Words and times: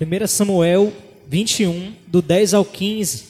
1 0.00 0.26
Samuel 0.28 0.92
21, 1.28 1.92
do 2.06 2.22
10 2.22 2.54
ao 2.54 2.64
15. 2.64 3.24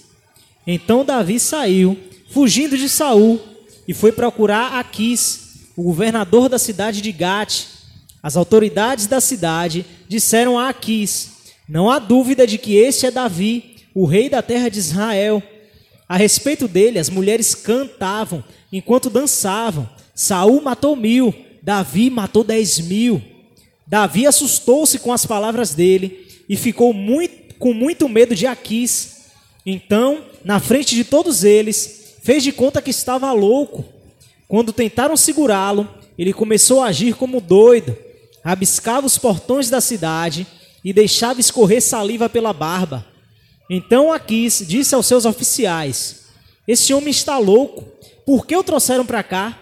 Então 0.67 1.02
Davi 1.02 1.41
saiu, 1.41 1.98
fugindo 2.29 2.77
de 2.77 2.91
Saul, 2.91 3.41
e 3.87 3.94
foi 3.94 4.12
procurar 4.12 4.79
Aquis, 4.79 5.71
o 5.75 5.83
governador 5.83 6.46
da 6.46 6.59
cidade 6.59 7.01
de 7.01 7.11
Gate. 7.11 7.65
As 8.23 8.37
autoridades 8.37 9.07
da 9.07 9.19
cidade 9.19 9.87
disseram 10.07 10.59
a 10.59 10.69
Aquis: 10.69 11.31
Não 11.67 11.91
há 11.91 11.99
dúvida 11.99 12.46
de 12.46 12.58
que 12.58 12.76
este 12.76 13.06
é 13.06 13.10
Davi, 13.10 13.76
o 13.94 14.04
rei 14.04 14.28
da 14.28 14.42
terra 14.42 14.69
de 14.69 14.78
Israel. 14.78 15.42
A 16.06 16.18
respeito 16.18 16.68
dele, 16.68 16.98
as 16.98 17.08
mulheres 17.08 17.54
cantavam 17.54 18.44
enquanto 18.70 19.08
dançavam. 19.08 19.88
Saul 20.14 20.60
matou 20.60 20.94
mil, 20.94 21.34
Davi 21.62 22.10
matou 22.10 22.44
dez 22.44 22.78
mil. 22.78 23.22
Davi 23.86 24.26
assustou-se 24.26 24.98
com 24.98 25.10
as 25.10 25.24
palavras 25.24 25.72
dele 25.72 26.27
e 26.48 26.56
ficou 26.56 26.92
muito, 26.92 27.54
com 27.56 27.72
muito 27.72 28.08
medo 28.08 28.34
de 28.34 28.46
Aquis. 28.46 29.27
Então, 29.66 30.24
na 30.45 30.59
frente 30.60 30.95
de 30.95 31.04
todos 31.04 31.45
eles, 31.45 32.16
fez 32.23 32.42
de 32.42 32.52
conta 32.52 32.80
que 32.80 32.90
estava 32.90 33.30
louco. 33.32 33.84
Quando 34.46 34.73
tentaram 34.73 35.16
segurá-lo, 35.16 35.88
ele 36.18 36.32
começou 36.32 36.82
a 36.82 36.87
agir 36.87 37.14
como 37.14 37.40
doido, 37.40 37.96
rabiscava 38.45 39.06
os 39.06 39.18
portões 39.18 39.68
da 39.68 39.80
cidade 39.80 40.46
e 40.84 40.92
deixava 40.92 41.40
escorrer 41.40 41.82
saliva 41.82 42.28
pela 42.28 42.52
barba. 42.52 43.06
Então 43.68 44.12
Aquis 44.12 44.65
disse 44.66 44.95
aos 44.95 45.06
seus 45.06 45.26
oficiais: 45.26 46.24
Esse 46.66 46.95
homem 46.95 47.10
está 47.10 47.37
louco, 47.37 47.84
por 48.24 48.46
que 48.46 48.56
o 48.56 48.65
trouxeram 48.65 49.04
para 49.04 49.23
cá? 49.23 49.59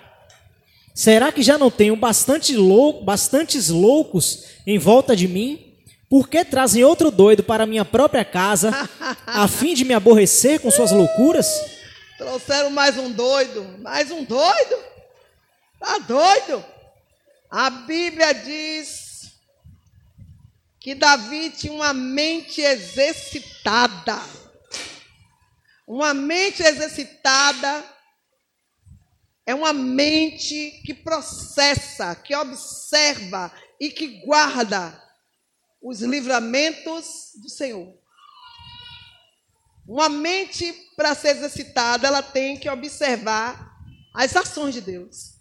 Será 0.95 1.31
que 1.31 1.43
já 1.43 1.59
não 1.59 1.71
tenho 1.71 1.95
bastante 1.97 2.57
lou 2.57 3.05
bastantes 3.05 3.69
loucos 3.69 4.45
em 4.67 4.79
volta 4.79 5.15
de 5.15 5.29
mim? 5.29 5.66
Por 6.09 6.29
que 6.29 6.45
trazem 6.45 6.85
outro 6.85 7.11
doido 7.11 7.43
para 7.43 7.67
minha 7.67 7.85
própria 7.85 8.25
casa, 8.25 8.71
a 9.27 9.47
fim 9.49 9.75
de 9.75 9.85
me 9.85 9.93
aborrecer 9.93 10.61
com 10.61 10.71
suas 10.71 10.93
loucuras? 10.93 11.47
Trouxeram 12.17 12.71
mais 12.71 12.97
um 12.97 13.11
doido, 13.11 13.79
mais 13.81 14.11
um 14.11 14.23
doido? 14.23 14.77
Tá 15.81 15.99
doido? 15.99 16.65
A 17.51 17.69
Bíblia 17.71 18.33
diz 18.33 19.33
que 20.79 20.95
Davi 20.95 21.51
tinha 21.51 21.73
uma 21.73 21.93
mente 21.93 22.61
exercitada. 22.61 24.21
Uma 25.87 26.15
mente 26.15 26.63
exercitada 26.63 27.85
é 29.45 29.55
uma 29.55 29.73
mente 29.73 30.81
que 30.85 30.95
processa, 30.95 32.15
que 32.15 32.35
observa 32.35 33.53
e 33.81 33.91
que 33.91 34.21
guarda 34.25 35.06
os 35.87 36.03
livramentos 36.03 37.31
do 37.41 37.49
Senhor. 37.49 37.97
Uma 39.87 40.09
mente, 40.09 40.73
para 40.97 41.15
ser 41.15 41.37
exercitada, 41.37 42.09
ela 42.09 42.23
tem 42.25 42.59
que 42.59 42.69
observar 42.69 43.73
as 44.13 44.35
ações 44.35 44.75
de 44.75 44.81
Deus. 44.81 45.37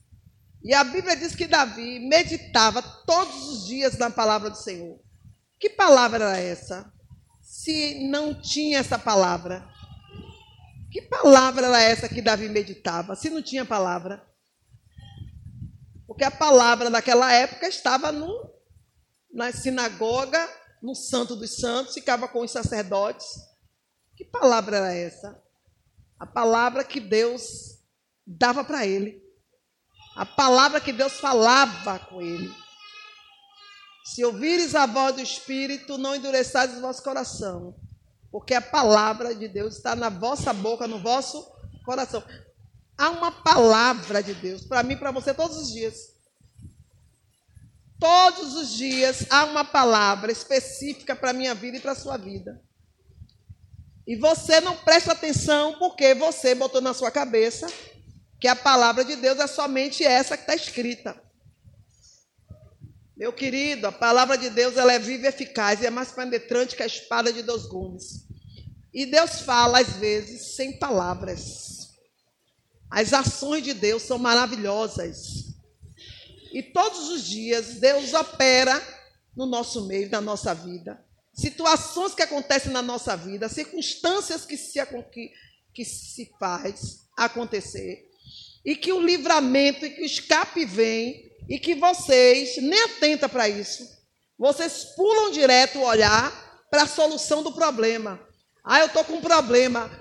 E 0.63 0.71
a 0.71 0.83
Bíblia 0.83 1.15
diz 1.15 1.35
que 1.35 1.47
Davi 1.47 1.99
meditava 1.99 2.79
todos 2.79 3.47
os 3.47 3.65
dias 3.65 3.97
na 3.97 4.11
palavra 4.11 4.51
do 4.51 4.57
Senhor. 4.57 4.99
Que 5.59 5.67
palavra 5.67 6.23
era 6.23 6.37
essa? 6.37 6.93
Se 7.41 8.07
não 8.07 8.39
tinha 8.39 8.77
essa 8.77 8.99
palavra. 8.99 9.67
Que 10.91 11.01
palavra 11.01 11.65
era 11.65 11.81
essa 11.81 12.07
que 12.07 12.21
Davi 12.21 12.49
meditava? 12.49 13.15
Se 13.15 13.31
não 13.31 13.41
tinha 13.41 13.65
palavra. 13.65 14.23
Porque 16.05 16.23
a 16.23 16.29
palavra 16.29 16.91
naquela 16.91 17.33
época 17.33 17.67
estava 17.67 18.11
no 18.11 18.54
na 19.35 19.51
sinagoga, 19.51 20.49
no 20.81 20.95
Santo 20.95 21.35
dos 21.35 21.57
Santos, 21.57 21.93
ficava 21.93 22.25
com 22.25 22.39
os 22.39 22.51
sacerdotes. 22.51 23.27
Que 24.15 24.23
palavra 24.23 24.77
era 24.77 24.93
essa? 24.93 25.37
A 26.17 26.25
palavra 26.25 26.85
que 26.85 27.01
Deus 27.01 27.77
dava 28.25 28.63
para 28.63 28.87
ele. 28.87 29.21
A 30.15 30.25
palavra 30.25 30.79
que 30.79 30.93
Deus 30.93 31.19
falava 31.19 31.99
com 31.99 32.21
ele. 32.21 32.49
Se 34.05 34.23
ouvires 34.23 34.73
a 34.73 34.85
voz 34.85 35.15
do 35.15 35.21
Espírito, 35.21 35.97
não 35.97 36.15
endureçais 36.15 36.77
o 36.77 36.81
vosso 36.81 37.03
coração, 37.03 37.75
porque 38.31 38.53
a 38.53 38.61
palavra 38.61 39.35
de 39.35 39.47
Deus 39.49 39.75
está 39.75 39.95
na 39.95 40.09
vossa 40.09 40.53
boca, 40.53 40.87
no 40.87 40.99
vosso 40.99 41.45
coração. 41.83 42.23
Há 42.97 43.09
uma 43.09 43.31
palavra 43.31 44.23
de 44.23 44.33
Deus 44.35 44.63
para 44.63 44.83
mim 44.83 44.93
e 44.93 44.97
para 44.97 45.11
você 45.11 45.33
todos 45.33 45.57
os 45.57 45.73
dias. 45.73 46.15
Todos 48.07 48.53
os 48.53 48.69
dias 48.69 49.25
há 49.31 49.45
uma 49.45 49.65
palavra 49.65 50.31
específica 50.31 51.15
para 51.15 51.31
a 51.31 51.33
minha 51.33 51.55
vida 51.55 51.77
e 51.77 51.79
para 51.79 51.93
a 51.93 51.95
sua 51.95 52.17
vida. 52.17 52.61
E 54.05 54.15
você 54.15 54.61
não 54.61 54.77
presta 54.77 55.13
atenção 55.13 55.79
porque 55.79 56.13
você 56.13 56.53
botou 56.53 56.81
na 56.81 56.93
sua 56.93 57.09
cabeça 57.09 57.65
que 58.39 58.47
a 58.47 58.55
palavra 58.55 59.03
de 59.03 59.15
Deus 59.15 59.39
é 59.39 59.47
somente 59.47 60.03
essa 60.03 60.37
que 60.37 60.43
está 60.43 60.53
escrita. 60.53 61.19
Meu 63.17 63.33
querido, 63.33 63.87
a 63.87 63.91
palavra 63.91 64.37
de 64.37 64.51
Deus 64.51 64.77
ela 64.77 64.93
é 64.93 64.99
viva 64.99 65.25
e 65.25 65.29
eficaz 65.29 65.81
e 65.81 65.87
é 65.87 65.89
mais 65.89 66.11
penetrante 66.11 66.75
que 66.75 66.83
a 66.83 66.85
espada 66.85 67.33
de 67.33 67.41
dois 67.41 67.65
gumes. 67.65 68.27
E 68.93 69.07
Deus 69.07 69.39
fala, 69.39 69.79
às 69.79 69.93
vezes, 69.93 70.55
sem 70.55 70.77
palavras. 70.77 71.89
As 72.87 73.13
ações 73.13 73.63
de 73.63 73.73
Deus 73.73 74.03
são 74.03 74.19
maravilhosas. 74.19 75.54
E 76.55 76.63
todos 76.63 77.09
os 77.09 77.25
dias 77.25 77.81
Deus 77.81 78.13
opera 78.13 78.81
no 79.35 79.45
nosso 79.45 79.87
meio, 79.87 80.09
na 80.09 80.21
nossa 80.21 80.55
vida. 80.55 81.03
Situações 81.33 82.15
que 82.15 82.21
acontecem 82.21 82.71
na 82.71 82.81
nossa 82.81 83.17
vida, 83.17 83.49
circunstâncias 83.49 84.45
que 84.45 84.55
se, 84.55 84.79
que, 85.11 85.33
que 85.73 85.83
se 85.83 86.33
faz 86.39 87.09
acontecer. 87.17 88.09
E 88.63 88.73
que 88.73 88.93
o 88.93 89.01
livramento 89.01 89.85
e 89.85 89.89
que 89.89 90.01
o 90.01 90.05
escape 90.05 90.63
vem 90.63 91.29
e 91.49 91.59
que 91.59 91.75
vocês 91.75 92.55
nem 92.61 92.83
atentam 92.83 93.27
para 93.27 93.49
isso. 93.49 93.85
Vocês 94.39 94.85
pulam 94.95 95.31
direto 95.31 95.79
o 95.79 95.85
olhar 95.85 96.31
para 96.71 96.83
a 96.83 96.87
solução 96.87 97.43
do 97.43 97.51
problema. 97.51 98.17
Ah, 98.63 98.79
eu 98.79 98.85
estou 98.85 99.03
com 99.03 99.15
um 99.15 99.21
problema. 99.21 99.91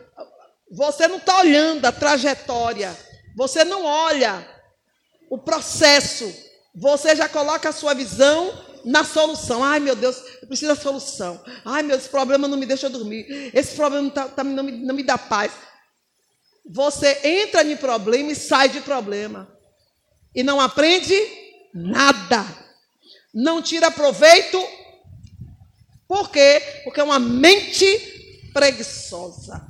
Você 0.70 1.08
não 1.08 1.16
está 1.16 1.36
olhando 1.40 1.84
a 1.84 1.90
trajetória. 1.90 2.96
Você 3.34 3.64
não 3.64 3.84
olha 3.84 4.48
o 5.28 5.36
processo 5.36 6.43
você 6.74 7.14
já 7.14 7.28
coloca 7.28 7.68
a 7.68 7.72
sua 7.72 7.94
visão 7.94 8.52
na 8.84 9.04
solução. 9.04 9.62
Ai, 9.62 9.78
meu 9.78 9.94
Deus, 9.94 10.16
eu 10.42 10.48
preciso 10.48 10.74
da 10.74 10.80
solução. 10.80 11.42
Ai, 11.64 11.82
meu, 11.82 11.96
esse 11.96 12.08
problema 12.08 12.48
não 12.48 12.58
me 12.58 12.66
deixa 12.66 12.90
dormir. 12.90 13.50
Esse 13.54 13.76
problema 13.76 14.10
tá, 14.10 14.28
tá, 14.28 14.42
não, 14.42 14.64
me, 14.64 14.72
não 14.72 14.94
me 14.94 15.02
dá 15.02 15.16
paz. 15.16 15.52
Você 16.66 17.20
entra 17.22 17.62
em 17.62 17.76
problema 17.76 18.32
e 18.32 18.36
sai 18.36 18.68
de 18.68 18.80
problema. 18.80 19.48
E 20.34 20.42
não 20.42 20.60
aprende 20.60 21.14
nada. 21.72 22.44
Não 23.32 23.62
tira 23.62 23.90
proveito. 23.90 24.60
Por 26.08 26.30
quê? 26.30 26.60
Porque 26.82 27.00
é 27.00 27.04
uma 27.04 27.18
mente 27.18 28.50
preguiçosa. 28.52 29.64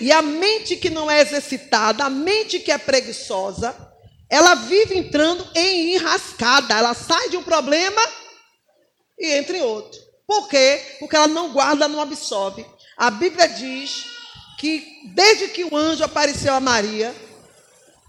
E 0.00 0.12
a 0.12 0.20
mente 0.20 0.76
que 0.76 0.90
não 0.90 1.10
é 1.10 1.20
exercitada, 1.20 2.04
a 2.04 2.10
mente 2.10 2.58
que 2.60 2.70
é 2.70 2.76
preguiçosa, 2.76 3.87
ela 4.28 4.54
vive 4.54 4.98
entrando 4.98 5.46
em 5.54 5.94
enrascada. 5.96 6.74
Ela 6.74 6.94
sai 6.94 7.30
de 7.30 7.36
um 7.36 7.42
problema 7.42 8.00
e 9.18 9.32
entra 9.32 9.56
em 9.56 9.62
outro. 9.62 9.98
Por 10.26 10.48
quê? 10.48 10.96
Porque 10.98 11.16
ela 11.16 11.26
não 11.26 11.52
guarda, 11.52 11.88
não 11.88 12.00
absorve. 12.00 12.66
A 12.96 13.10
Bíblia 13.10 13.48
diz 13.48 14.04
que 14.58 15.02
desde 15.14 15.48
que 15.48 15.64
o 15.64 15.74
anjo 15.74 16.04
apareceu 16.04 16.52
a 16.52 16.60
Maria, 16.60 17.14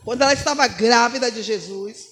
quando 0.03 0.23
ela 0.23 0.33
estava 0.33 0.67
grávida 0.67 1.31
de 1.31 1.41
Jesus, 1.41 2.09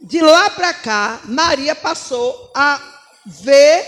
de 0.00 0.20
lá 0.20 0.50
para 0.50 0.74
cá, 0.74 1.20
Maria 1.24 1.74
passou 1.74 2.50
a 2.54 2.80
ver, 3.24 3.86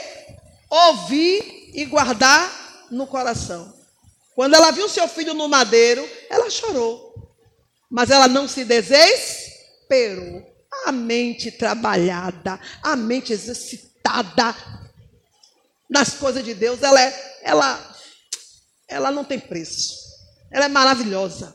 ouvir 0.71 1.71
e 1.75 1.85
guardar 1.85 2.87
no 2.91 3.07
coração. 3.07 3.75
Quando 4.37 4.55
ela 4.55 4.71
viu 4.71 4.89
seu 4.89 5.09
filho 5.09 5.35
no 5.35 5.49
madeiro, 5.49 6.09
ela 6.31 6.49
chorou. 6.49 7.09
Mas 7.91 8.11
ela 8.11 8.29
não 8.29 8.47
se 8.47 8.65
desesperou 8.65 9.48
Pero 9.89 10.47
A 10.87 10.93
mente 10.93 11.51
trabalhada, 11.51 12.61
a 12.83 12.95
mente 12.95 13.33
exercitada 13.33 14.55
nas 15.89 16.15
coisas 16.15 16.45
de 16.45 16.55
Deus, 16.55 16.83
ela, 16.83 17.01
é, 17.01 17.41
ela, 17.43 17.97
ela 18.87 19.11
não 19.11 19.25
tem 19.25 19.41
preço. 19.41 19.95
Ela 20.53 20.67
é 20.67 20.69
maravilhosa. 20.69 21.55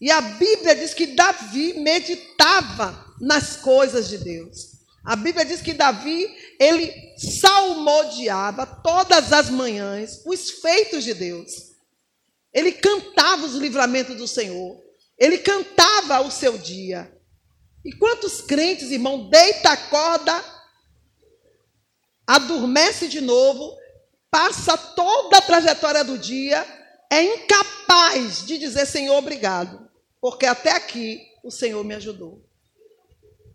E 0.00 0.10
a 0.10 0.20
Bíblia 0.20 0.74
diz 0.74 0.94
que 0.94 1.08
Davi 1.08 1.74
meditava 1.74 3.14
nas 3.20 3.56
coisas 3.56 4.08
de 4.08 4.18
Deus. 4.18 4.70
A 5.04 5.14
Bíblia 5.14 5.44
diz 5.44 5.60
que 5.60 5.74
Davi, 5.74 6.26
ele 6.58 6.92
salmodiava 7.18 8.66
todas 8.66 9.32
as 9.32 9.50
manhãs 9.50 10.22
os 10.24 10.50
feitos 10.50 11.04
de 11.04 11.14
Deus. 11.14 11.70
Ele 12.52 12.72
cantava 12.72 13.44
os 13.44 13.54
livramentos 13.54 14.16
do 14.16 14.26
Senhor. 14.26 14.82
Ele 15.18 15.38
cantava 15.38 16.20
o 16.20 16.30
seu 16.30 16.56
dia. 16.56 17.10
E 17.84 17.92
quantos 17.92 18.40
crentes, 18.40 18.90
irmão, 18.90 19.28
deita 19.28 19.70
a 19.70 19.76
corda 19.76 20.44
adormece 22.30 23.08
de 23.08 23.20
novo, 23.20 23.76
passa 24.30 24.76
toda 24.76 25.38
a 25.38 25.42
trajetória 25.42 26.04
do 26.04 26.16
dia, 26.16 26.64
é 27.10 27.22
incapaz 27.22 28.46
de 28.46 28.56
dizer 28.56 28.86
Senhor, 28.86 29.16
obrigado, 29.16 29.90
porque 30.20 30.46
até 30.46 30.70
aqui 30.70 31.26
o 31.42 31.50
Senhor 31.50 31.82
me 31.82 31.92
ajudou. 31.94 32.40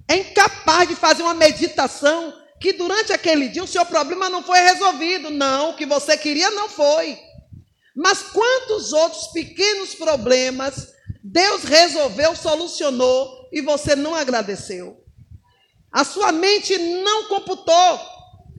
É 0.10 0.18
incapaz 0.18 0.90
de 0.90 0.96
fazer 0.96 1.24
uma 1.24 1.34
meditação 1.34 2.34
que 2.60 2.74
durante 2.74 3.14
aquele 3.14 3.48
dia 3.48 3.64
o 3.64 3.68
seu 3.68 3.86
problema 3.86 4.30
não 4.30 4.44
foi 4.44 4.60
resolvido. 4.60 5.30
Não, 5.30 5.72
o 5.72 5.76
que 5.76 5.86
você 5.86 6.18
queria 6.18 6.52
não 6.52 6.70
foi. 6.70 7.18
Mas 7.96 8.22
quantos 8.22 8.92
outros 8.92 9.28
pequenos 9.28 9.96
problemas 9.96 10.94
Deus 11.24 11.64
resolveu, 11.64 12.36
solucionou 12.36 13.45
e 13.56 13.62
você 13.62 13.96
não 13.96 14.14
agradeceu? 14.14 15.02
A 15.90 16.04
sua 16.04 16.34
mente 16.34 16.78
não 16.78 17.30
computou, 17.30 18.00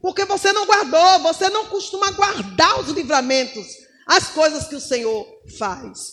porque 0.01 0.25
você 0.25 0.55
não 0.55 0.65
guardou, 0.65 1.19
você 1.21 1.51
não 1.51 1.67
costuma 1.67 2.11
guardar 2.13 2.81
os 2.81 2.89
livramentos, 2.89 3.67
as 4.07 4.29
coisas 4.29 4.67
que 4.67 4.75
o 4.75 4.81
Senhor 4.81 5.27
faz. 5.59 6.13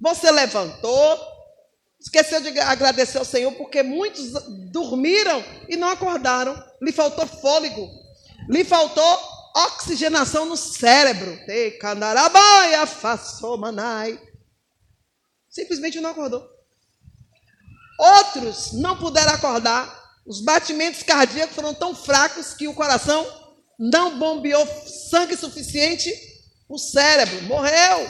Você 0.00 0.32
levantou, 0.32 1.20
esqueceu 2.00 2.40
de 2.40 2.58
agradecer 2.58 3.18
ao 3.18 3.24
Senhor, 3.24 3.52
porque 3.52 3.84
muitos 3.84 4.32
dormiram 4.72 5.44
e 5.68 5.76
não 5.76 5.88
acordaram, 5.88 6.60
lhe 6.82 6.90
faltou 6.90 7.24
fôlego, 7.24 7.88
lhe 8.48 8.64
faltou 8.64 9.18
oxigenação 9.54 10.44
no 10.44 10.56
cérebro. 10.56 11.38
Simplesmente 15.48 16.00
não 16.00 16.10
acordou. 16.10 16.57
Outros 17.98 18.72
não 18.72 18.96
puderam 18.96 19.32
acordar. 19.32 19.98
Os 20.24 20.40
batimentos 20.40 21.02
cardíacos 21.02 21.54
foram 21.54 21.74
tão 21.74 21.94
fracos 21.94 22.54
que 22.54 22.68
o 22.68 22.74
coração 22.74 23.26
não 23.78 24.18
bombeou 24.18 24.66
sangue 24.86 25.36
suficiente 25.36 26.12
o 26.68 26.78
cérebro. 26.78 27.42
Morreu. 27.42 28.08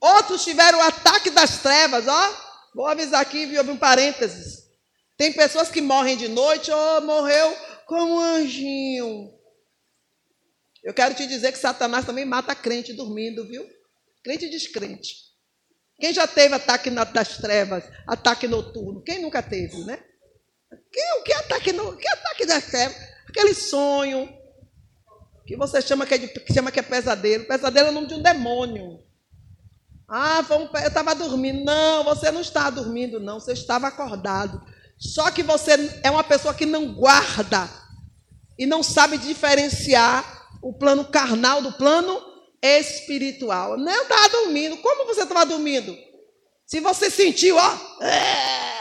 Outros 0.00 0.44
tiveram 0.44 0.78
o 0.78 0.82
ataque 0.82 1.30
das 1.30 1.58
trevas. 1.58 2.06
Ó, 2.06 2.36
vou 2.74 2.86
avisar 2.86 3.20
aqui, 3.20 3.46
viu, 3.46 3.62
um 3.62 3.76
parênteses. 3.76 4.68
Tem 5.16 5.32
pessoas 5.32 5.68
que 5.68 5.80
morrem 5.80 6.16
de 6.16 6.28
noite, 6.28 6.70
ó, 6.70 6.98
oh, 6.98 7.00
morreu 7.00 7.56
como 7.86 8.14
um 8.14 8.20
anjinho. 8.20 9.34
Eu 10.84 10.94
quero 10.94 11.14
te 11.14 11.26
dizer 11.26 11.50
que 11.50 11.58
Satanás 11.58 12.06
também 12.06 12.24
mata 12.24 12.54
crente 12.54 12.92
dormindo, 12.92 13.44
viu? 13.46 13.68
Crente 14.22 14.44
e 14.44 14.50
descrente. 14.50 15.27
Quem 15.98 16.12
já 16.12 16.26
teve 16.26 16.54
ataque 16.54 16.90
das 16.90 17.38
trevas, 17.38 17.84
ataque 18.06 18.46
noturno? 18.46 19.02
Quem 19.02 19.20
nunca 19.20 19.42
teve, 19.42 19.84
né? 19.84 19.98
Que, 20.92 21.22
que 21.24 21.32
ataque, 21.32 21.72
no, 21.72 21.96
que 21.96 22.08
ataque 22.08 22.46
das 22.46 22.66
trevas? 22.66 22.96
Aquele 23.28 23.52
sonho 23.54 24.28
que 25.46 25.56
você 25.56 25.82
chama 25.82 26.06
que, 26.06 26.14
é 26.14 26.18
de, 26.18 26.28
que 26.28 26.52
chama 26.52 26.70
que 26.70 26.78
é 26.78 26.82
pesadelo. 26.82 27.46
Pesadelo 27.46 27.88
é 27.88 27.90
o 27.90 27.94
nome 27.94 28.06
de 28.06 28.14
um 28.14 28.22
demônio. 28.22 29.02
Ah, 30.08 30.44
um, 30.50 30.76
eu 30.76 30.88
estava 30.88 31.14
dormindo. 31.14 31.64
Não, 31.64 32.04
você 32.04 32.30
não 32.30 32.42
está 32.42 32.70
dormindo, 32.70 33.18
não. 33.18 33.40
Você 33.40 33.52
estava 33.52 33.88
acordado. 33.88 34.62
Só 34.98 35.30
que 35.30 35.42
você 35.42 36.00
é 36.02 36.10
uma 36.10 36.24
pessoa 36.24 36.54
que 36.54 36.66
não 36.66 36.94
guarda 36.94 37.68
e 38.58 38.66
não 38.66 38.82
sabe 38.82 39.18
diferenciar 39.18 40.48
o 40.62 40.72
plano 40.72 41.04
carnal 41.04 41.62
do 41.62 41.72
plano 41.72 42.27
espiritual. 42.62 43.76
Não 43.76 43.92
eu 43.92 44.02
estava 44.02 44.28
dormindo. 44.28 44.76
Como 44.78 45.06
você 45.06 45.22
estava 45.22 45.46
dormindo? 45.46 45.96
Se 46.66 46.80
você 46.80 47.10
sentiu, 47.10 47.56
ó. 47.56 48.04
É... 48.04 48.78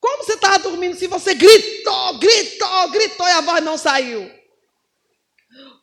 Como 0.00 0.24
você 0.24 0.34
estava 0.34 0.58
dormindo 0.58 0.96
se 0.96 1.06
você 1.06 1.34
gritou, 1.34 2.18
gritou, 2.18 2.90
gritou 2.90 3.26
e 3.26 3.32
a 3.32 3.40
voz 3.40 3.62
não 3.62 3.76
saiu? 3.76 4.30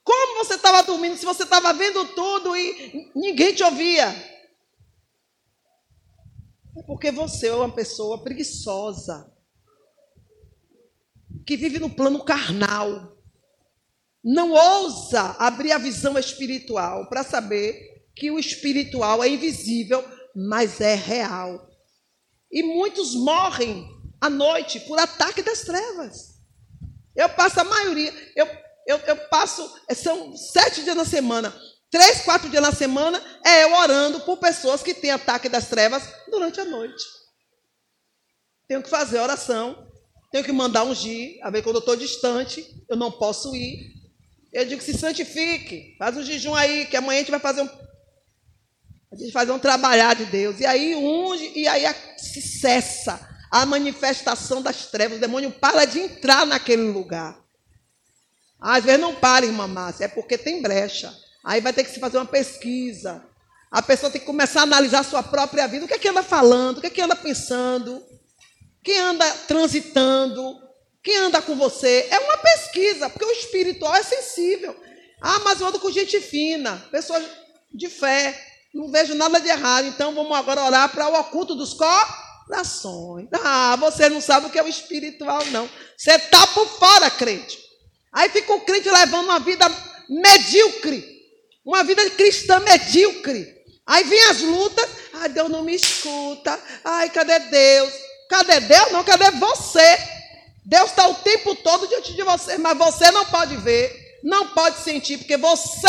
Como 0.04 0.44
você 0.44 0.56
estava 0.56 0.82
dormindo 0.84 1.18
se 1.18 1.26
você 1.26 1.44
estava 1.44 1.74
vendo 1.74 2.06
tudo 2.16 2.56
e 2.56 3.12
ninguém 3.16 3.54
te 3.54 3.64
ouvia? 3.64 4.08
É 6.78 6.84
porque 6.84 7.12
você 7.12 7.48
é 7.48 7.54
uma 7.54 7.74
pessoa 7.74 8.24
preguiçosa, 8.24 9.32
que 11.46 11.58
vive 11.58 11.80
no 11.80 11.90
plano 11.90 12.24
carnal 12.24 13.17
não 14.28 14.52
ousa 14.52 15.38
abrir 15.40 15.72
a 15.72 15.78
visão 15.78 16.20
espiritual 16.20 17.08
para 17.08 17.24
saber 17.24 18.04
que 18.14 18.30
o 18.30 18.38
espiritual 18.38 19.24
é 19.24 19.30
invisível, 19.30 20.04
mas 20.36 20.82
é 20.82 20.96
real. 20.96 21.66
E 22.52 22.62
muitos 22.62 23.16
morrem 23.16 23.88
à 24.20 24.30
noite 24.30 24.82
por 24.82 25.00
ataque 25.00 25.42
das 25.42 25.62
trevas. 25.62 26.42
Eu 27.16 27.30
passo 27.30 27.62
a 27.62 27.64
maioria, 27.64 28.14
eu, 28.36 28.46
eu, 28.86 28.98
eu 28.98 29.16
passo, 29.30 29.66
são 29.96 30.36
sete 30.36 30.84
dias 30.84 30.96
na 30.96 31.06
semana, 31.06 31.56
três, 31.90 32.24
quatro 32.24 32.50
dias 32.50 32.62
na 32.62 32.74
semana, 32.74 33.24
é 33.46 33.64
eu 33.64 33.74
orando 33.76 34.20
por 34.20 34.38
pessoas 34.40 34.84
que 34.84 34.94
têm 34.94 35.12
ataque 35.12 35.48
das 35.48 35.70
trevas 35.70 36.04
durante 36.30 36.60
a 36.60 36.66
noite. 36.66 37.02
Tenho 38.68 38.84
que 38.84 38.90
fazer 38.90 39.20
oração, 39.20 39.88
tenho 40.34 40.44
que 40.44 40.52
mandar 40.52 40.84
ungir, 40.84 41.40
a 41.42 41.50
ver 41.50 41.64
quando 41.64 41.78
eu 41.78 41.80
estou 41.80 41.96
distante, 41.96 42.84
eu 42.90 42.98
não 42.98 43.10
posso 43.10 43.56
ir, 43.56 43.97
eu 44.52 44.66
digo, 44.66 44.82
se 44.82 44.98
santifique, 44.98 45.96
faz 45.98 46.16
um 46.16 46.24
jejum 46.24 46.56
aí, 46.56 46.86
que 46.86 46.98
amanhã 46.98 47.18
a 47.18 47.22
gente 47.22 47.32
vai 47.32 47.40
fazer 47.40 47.62
um. 47.62 47.70
A 49.12 49.16
gente 49.16 49.32
fazer 49.32 49.52
um 49.52 49.60
trabalhar 49.60 50.16
de 50.16 50.26
Deus. 50.26 50.60
E 50.60 50.66
aí 50.66 50.96
unge, 50.96 51.52
e 51.56 51.68
aí 51.68 51.84
se 52.18 52.42
cessa 52.42 53.28
a 53.52 53.66
manifestação 53.66 54.62
das 54.62 54.88
trevas. 54.88 55.18
O 55.18 55.22
demônio 55.22 55.52
para 55.52 55.86
de 55.86 56.00
entrar 56.00 56.46
naquele 56.46 56.84
lugar. 56.84 57.38
Às 58.60 58.84
vezes 58.84 59.00
não 59.00 59.16
para, 59.16 59.46
irmã 59.46 59.68
Márcia, 59.68 60.06
é 60.06 60.08
porque 60.08 60.38
tem 60.38 60.62
brecha. 60.62 61.16
Aí 61.44 61.62
vai 61.62 61.72
ter 61.72 61.84
que 61.84 61.92
se 61.92 62.00
fazer 62.00 62.18
uma 62.18 62.26
pesquisa. 62.26 63.24
A 63.72 63.82
pessoa 63.82 64.12
tem 64.12 64.20
que 64.20 64.28
começar 64.28 64.62
a 64.62 64.64
analisar 64.64 65.00
a 65.00 65.04
sua 65.04 65.24
própria 65.24 65.68
vida. 65.68 65.86
O 65.86 65.88
que 65.88 65.94
é 65.94 66.00
que 66.00 66.08
anda 66.10 66.24
falando? 66.24 66.78
O 66.78 66.82
que 66.82 66.88
é 66.88 66.90
que 66.90 67.02
anda 67.02 67.16
pensando? 67.16 68.04
Quem 68.84 68.98
anda 69.00 69.30
transitando? 69.48 70.67
Quem 71.08 71.16
anda 71.20 71.42
com 71.42 71.56
você 71.56 72.06
é 72.12 72.20
uma 72.20 72.38
pesquisa, 72.38 73.10
porque 73.10 73.24
o 73.24 73.32
espiritual 73.32 73.96
é 73.96 74.04
sensível. 74.04 74.76
Ah, 75.22 75.40
mas 75.40 75.62
eu 75.62 75.68
ando 75.68 75.80
com 75.80 75.90
gente 75.90 76.20
fina, 76.20 76.86
pessoas 76.92 77.24
de 77.74 77.88
fé, 77.88 78.38
não 78.74 78.92
vejo 78.92 79.16
nada 79.16 79.40
de 79.40 79.48
errado, 79.48 79.88
então 79.88 80.14
vamos 80.14 80.36
agora 80.36 80.66
orar 80.66 80.90
para 80.90 81.08
o 81.08 81.18
oculto 81.18 81.56
dos 81.56 81.74
corações. 81.74 83.30
Ah, 83.32 83.78
você 83.78 84.10
não 84.10 84.20
sabe 84.20 84.48
o 84.48 84.50
que 84.50 84.60
é 84.60 84.64
o 84.64 84.68
espiritual, 84.68 85.46
não. 85.46 85.70
Você 85.98 86.12
está 86.12 86.46
por 86.48 86.68
fora, 86.68 87.10
crente. 87.10 87.58
Aí 88.12 88.28
fica 88.28 88.54
o 88.54 88.60
crente 88.60 88.90
levando 88.90 89.28
uma 89.28 89.40
vida 89.40 89.66
medíocre, 90.10 91.08
uma 91.66 91.86
vida 91.86 92.10
cristã 92.10 92.60
medíocre. 92.60 93.56
Aí 93.86 94.04
vem 94.04 94.24
as 94.24 94.42
lutas, 94.42 94.90
ai, 95.14 95.30
Deus 95.30 95.50
não 95.50 95.64
me 95.64 95.74
escuta, 95.74 96.60
ai, 96.84 97.10
cadê 97.12 97.40
Deus? 97.40 97.94
Cadê 98.30 98.60
Deus? 98.60 98.92
Não, 98.92 99.06
cadê 99.06 99.32
você? 99.32 100.17
Deus 100.68 100.90
está 100.90 101.08
o 101.08 101.16
tempo 101.16 101.56
todo 101.56 101.88
diante 101.88 102.14
de 102.14 102.22
você, 102.24 102.58
mas 102.58 102.78
você 102.78 103.10
não 103.10 103.26
pode 103.28 103.56
ver, 103.56 104.20
não 104.22 104.50
pode 104.50 104.80
sentir, 104.80 105.18
porque 105.18 105.38
você 105.38 105.88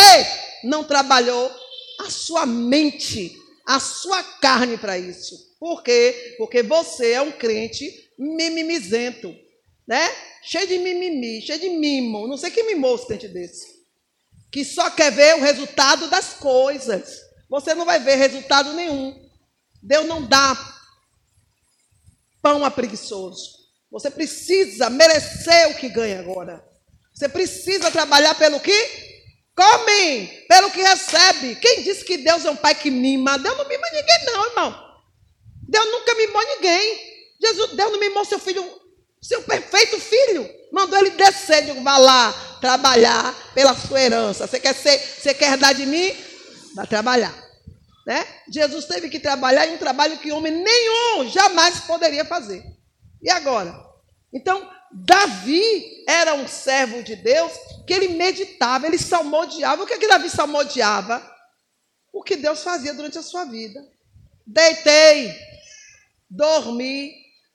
não 0.62 0.84
trabalhou 0.84 1.50
a 1.98 2.08
sua 2.08 2.46
mente, 2.46 3.36
a 3.66 3.80
sua 3.80 4.22
carne 4.22 4.78
para 4.78 4.96
isso. 4.96 5.34
Por 5.58 5.82
quê? 5.82 6.36
Porque 6.38 6.62
você 6.62 7.10
é 7.10 7.20
um 7.20 7.32
crente 7.32 7.92
mimimizento, 8.16 9.34
né? 9.84 10.08
Cheio 10.44 10.68
de 10.68 10.78
mimimi, 10.78 11.42
cheio 11.42 11.58
de 11.58 11.70
mimo. 11.70 12.28
Não 12.28 12.36
sei 12.36 12.52
que 12.52 12.62
mimou 12.62 12.94
esse 12.94 13.06
crente 13.06 13.26
desse. 13.26 13.66
Que 14.52 14.64
só 14.64 14.90
quer 14.90 15.10
ver 15.10 15.34
o 15.34 15.40
resultado 15.40 16.06
das 16.06 16.34
coisas. 16.34 17.18
Você 17.50 17.74
não 17.74 17.84
vai 17.84 17.98
ver 17.98 18.14
resultado 18.14 18.72
nenhum. 18.74 19.28
Deus 19.82 20.06
não 20.06 20.24
dá 20.24 20.56
pão 22.40 22.64
a 22.64 22.70
preguiçoso. 22.70 23.57
Você 23.90 24.10
precisa 24.10 24.90
merecer 24.90 25.70
o 25.70 25.74
que 25.74 25.88
ganha 25.88 26.20
agora. 26.20 26.62
Você 27.14 27.28
precisa 27.28 27.90
trabalhar 27.90 28.34
pelo 28.34 28.60
que 28.60 29.08
come, 29.56 30.26
pelo 30.48 30.70
que 30.70 30.80
recebe. 30.80 31.56
Quem 31.56 31.82
disse 31.82 32.04
que 32.04 32.18
Deus 32.18 32.44
é 32.44 32.50
um 32.50 32.56
pai 32.56 32.74
que 32.74 32.90
mima? 32.90 33.38
Deus 33.38 33.56
não 33.56 33.68
mima 33.68 33.86
ninguém, 33.92 34.24
não, 34.26 34.46
irmão. 34.46 34.88
Deus 35.68 35.86
nunca 35.86 36.14
mimou 36.14 36.42
ninguém. 36.44 37.08
Jesus, 37.42 37.72
Deus 37.72 37.92
não 37.92 38.00
mimou 38.00 38.24
seu 38.24 38.38
filho, 38.38 38.64
seu 39.20 39.42
perfeito 39.42 39.98
filho. 39.98 40.48
Mandou 40.72 40.98
ele 40.98 41.10
descer, 41.10 41.64
digo, 41.64 41.82
vá 41.82 41.98
lá 41.98 42.32
trabalhar 42.60 43.34
pela 43.54 43.74
sua 43.74 44.00
herança. 44.00 44.46
Você 44.46 44.60
quer 44.60 44.74
ser, 44.74 44.98
você 44.98 45.34
quer 45.34 45.56
dar 45.56 45.72
de 45.72 45.86
mim? 45.86 46.14
Vai 46.74 46.86
trabalhar. 46.86 47.34
Né? 48.06 48.26
Jesus 48.50 48.84
teve 48.84 49.08
que 49.08 49.18
trabalhar 49.18 49.66
em 49.66 49.74
um 49.74 49.78
trabalho 49.78 50.18
que 50.18 50.32
homem 50.32 50.52
nenhum 50.52 51.28
jamais 51.28 51.80
poderia 51.80 52.24
fazer. 52.24 52.62
E 53.22 53.30
agora? 53.30 53.74
Então, 54.32 54.68
Davi 54.92 56.04
era 56.06 56.34
um 56.34 56.48
servo 56.48 57.02
de 57.02 57.16
Deus 57.16 57.52
que 57.86 57.92
ele 57.92 58.08
meditava, 58.08 58.86
ele 58.86 58.98
salmodiava. 58.98 59.82
O 59.82 59.86
que 59.86 59.94
é 59.94 59.98
que 59.98 60.08
Davi 60.08 60.30
salmodiava? 60.30 61.22
O 62.12 62.22
que 62.22 62.36
Deus 62.36 62.62
fazia 62.62 62.94
durante 62.94 63.18
a 63.18 63.22
sua 63.22 63.44
vida. 63.44 63.80
Deitei, 64.46 65.34
dormi, 66.28 67.12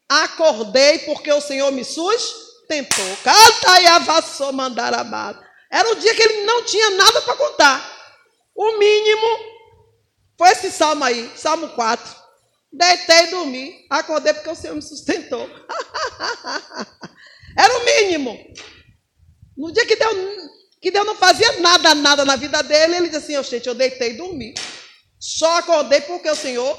acordei 0.07 0.99
porque 0.99 1.31
o 1.31 1.41
Senhor 1.41 1.71
me 1.71 1.83
sustentou. 1.83 3.17
Canta 3.23 3.81
e 3.81 3.87
avassou 3.87 4.53
mandarabado. 4.53 5.43
Era 5.71 5.89
um 5.89 5.95
dia 5.95 6.13
que 6.13 6.21
ele 6.21 6.45
não 6.45 6.63
tinha 6.63 6.91
nada 6.91 7.21
para 7.21 7.35
contar. 7.35 7.93
O 8.55 8.77
mínimo 8.77 9.27
foi 10.37 10.49
esse 10.49 10.71
salmo 10.71 11.03
aí, 11.03 11.31
Salmo 11.35 11.69
4. 11.69 12.22
Deitei 12.73 13.25
e 13.25 13.27
dormi. 13.27 13.85
Acordei 13.89 14.33
porque 14.33 14.49
o 14.49 14.55
Senhor 14.55 14.75
me 14.75 14.81
sustentou. 14.81 15.47
Era 17.55 17.77
o 17.77 17.85
mínimo. 17.85 18.37
No 19.55 19.71
dia 19.71 19.85
que 19.85 19.95
Deus, 19.95 20.15
que 20.81 20.89
Deus 20.89 21.05
não 21.05 21.15
fazia 21.15 21.59
nada, 21.59 21.93
nada 21.93 22.25
na 22.25 22.35
vida 22.35 22.63
dele, 22.63 22.95
ele 22.95 23.09
disse 23.09 23.17
assim: 23.17 23.37
oh, 23.37 23.43
gente, 23.43 23.67
eu 23.67 23.75
deitei 23.75 24.13
e 24.13 24.17
dormi. 24.17 24.55
Só 25.19 25.59
acordei 25.59 26.01
porque 26.01 26.29
o 26.29 26.35
Senhor 26.35 26.77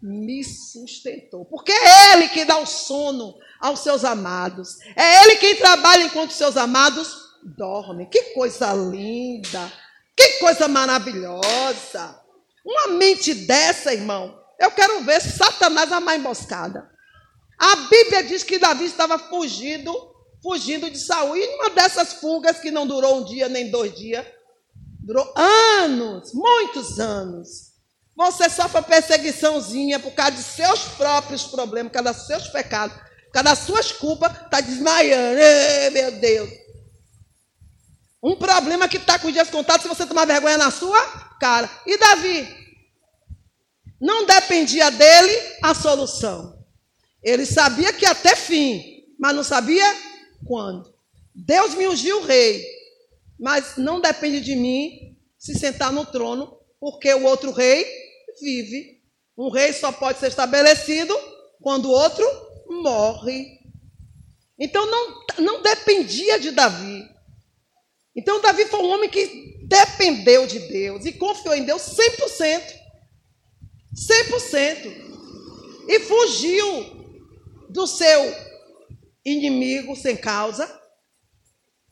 me 0.00 0.42
sustentou. 0.42 1.44
Porque 1.44 1.72
é 1.72 2.14
Ele 2.14 2.28
que 2.28 2.44
dá 2.44 2.58
o 2.58 2.66
sono 2.66 3.34
aos 3.60 3.80
seus 3.80 4.04
amados. 4.04 4.76
É 4.96 5.22
Ele 5.22 5.36
quem 5.36 5.56
trabalha 5.56 6.04
enquanto 6.04 6.32
seus 6.32 6.56
amados 6.56 7.14
dormem. 7.56 8.08
Que 8.08 8.34
coisa 8.34 8.72
linda! 8.72 9.70
Que 10.16 10.38
coisa 10.38 10.66
maravilhosa! 10.66 12.18
Uma 12.64 12.96
mente 12.96 13.34
dessa, 13.34 13.92
irmão, 13.92 14.45
eu 14.58 14.70
quero 14.70 15.02
ver 15.04 15.20
Satanás 15.20 15.92
a 15.92 16.00
mais 16.00 16.20
emboscada. 16.20 16.88
A 17.58 17.76
Bíblia 17.88 18.22
diz 18.22 18.42
que 18.42 18.58
Davi 18.58 18.84
estava 18.84 19.18
fugindo, 19.18 19.92
fugindo 20.42 20.90
de 20.90 20.98
Saul. 20.98 21.36
E 21.36 21.46
uma 21.56 21.70
dessas 21.70 22.14
fugas 22.14 22.58
que 22.58 22.70
não 22.70 22.86
durou 22.86 23.18
um 23.20 23.24
dia 23.24 23.48
nem 23.48 23.70
dois 23.70 23.94
dias, 23.94 24.26
durou 25.00 25.32
anos, 25.36 26.32
muitos 26.34 26.98
anos. 26.98 27.74
Você 28.16 28.48
sofre 28.48 28.82
perseguiçãozinha 28.82 29.98
por 29.98 30.12
causa 30.12 30.32
de 30.32 30.42
seus 30.42 30.80
próprios 30.96 31.44
problemas, 31.44 31.92
por 31.92 32.02
causa 32.02 32.18
dos 32.18 32.26
seus 32.26 32.48
pecados, 32.48 32.96
por 32.96 33.32
causa 33.32 33.50
das 33.50 33.58
suas 33.60 33.92
culpas, 33.92 34.32
está 34.32 34.60
desmaiando. 34.60 35.38
Ei, 35.38 35.90
meu 35.90 36.12
Deus. 36.12 36.50
Um 38.22 38.36
problema 38.36 38.88
que 38.88 38.96
está 38.96 39.18
com 39.18 39.28
os 39.28 39.34
dias 39.34 39.50
contados 39.50 39.82
se 39.82 39.88
você 39.88 40.06
tomar 40.06 40.26
vergonha 40.26 40.58
na 40.58 40.70
sua 40.70 41.00
cara. 41.38 41.70
E 41.86 41.96
Davi? 41.98 42.65
Não 44.00 44.26
dependia 44.26 44.90
dele 44.90 45.32
a 45.62 45.74
solução. 45.74 46.56
Ele 47.22 47.46
sabia 47.46 47.92
que 47.92 48.06
até 48.06 48.36
fim, 48.36 49.04
mas 49.18 49.34
não 49.34 49.42
sabia 49.42 49.84
quando. 50.46 50.94
Deus 51.34 51.74
me 51.74 51.88
ungiu 51.88 52.22
rei, 52.24 52.64
mas 53.38 53.76
não 53.76 54.00
depende 54.00 54.40
de 54.40 54.54
mim 54.54 55.16
se 55.38 55.54
sentar 55.58 55.92
no 55.92 56.06
trono, 56.06 56.58
porque 56.80 57.12
o 57.12 57.24
outro 57.24 57.52
rei 57.52 57.86
vive. 58.40 59.02
Um 59.36 59.50
rei 59.50 59.72
só 59.72 59.92
pode 59.92 60.18
ser 60.18 60.28
estabelecido 60.28 61.14
quando 61.60 61.86
o 61.86 61.92
outro 61.92 62.24
morre. 62.68 63.60
Então 64.58 64.86
não, 64.86 65.24
não 65.38 65.62
dependia 65.62 66.38
de 66.38 66.50
Davi. 66.50 67.04
Então 68.14 68.40
Davi 68.40 68.64
foi 68.66 68.80
um 68.80 68.90
homem 68.90 69.10
que 69.10 69.58
dependeu 69.66 70.46
de 70.46 70.58
Deus 70.60 71.04
e 71.04 71.12
confiou 71.12 71.54
em 71.54 71.64
Deus 71.64 71.82
100%. 71.82 72.85
100%. 73.96 75.06
E 75.88 76.00
fugiu 76.00 76.96
do 77.70 77.86
seu 77.86 78.34
inimigo 79.24 79.96
sem 79.96 80.16
causa. 80.16 80.68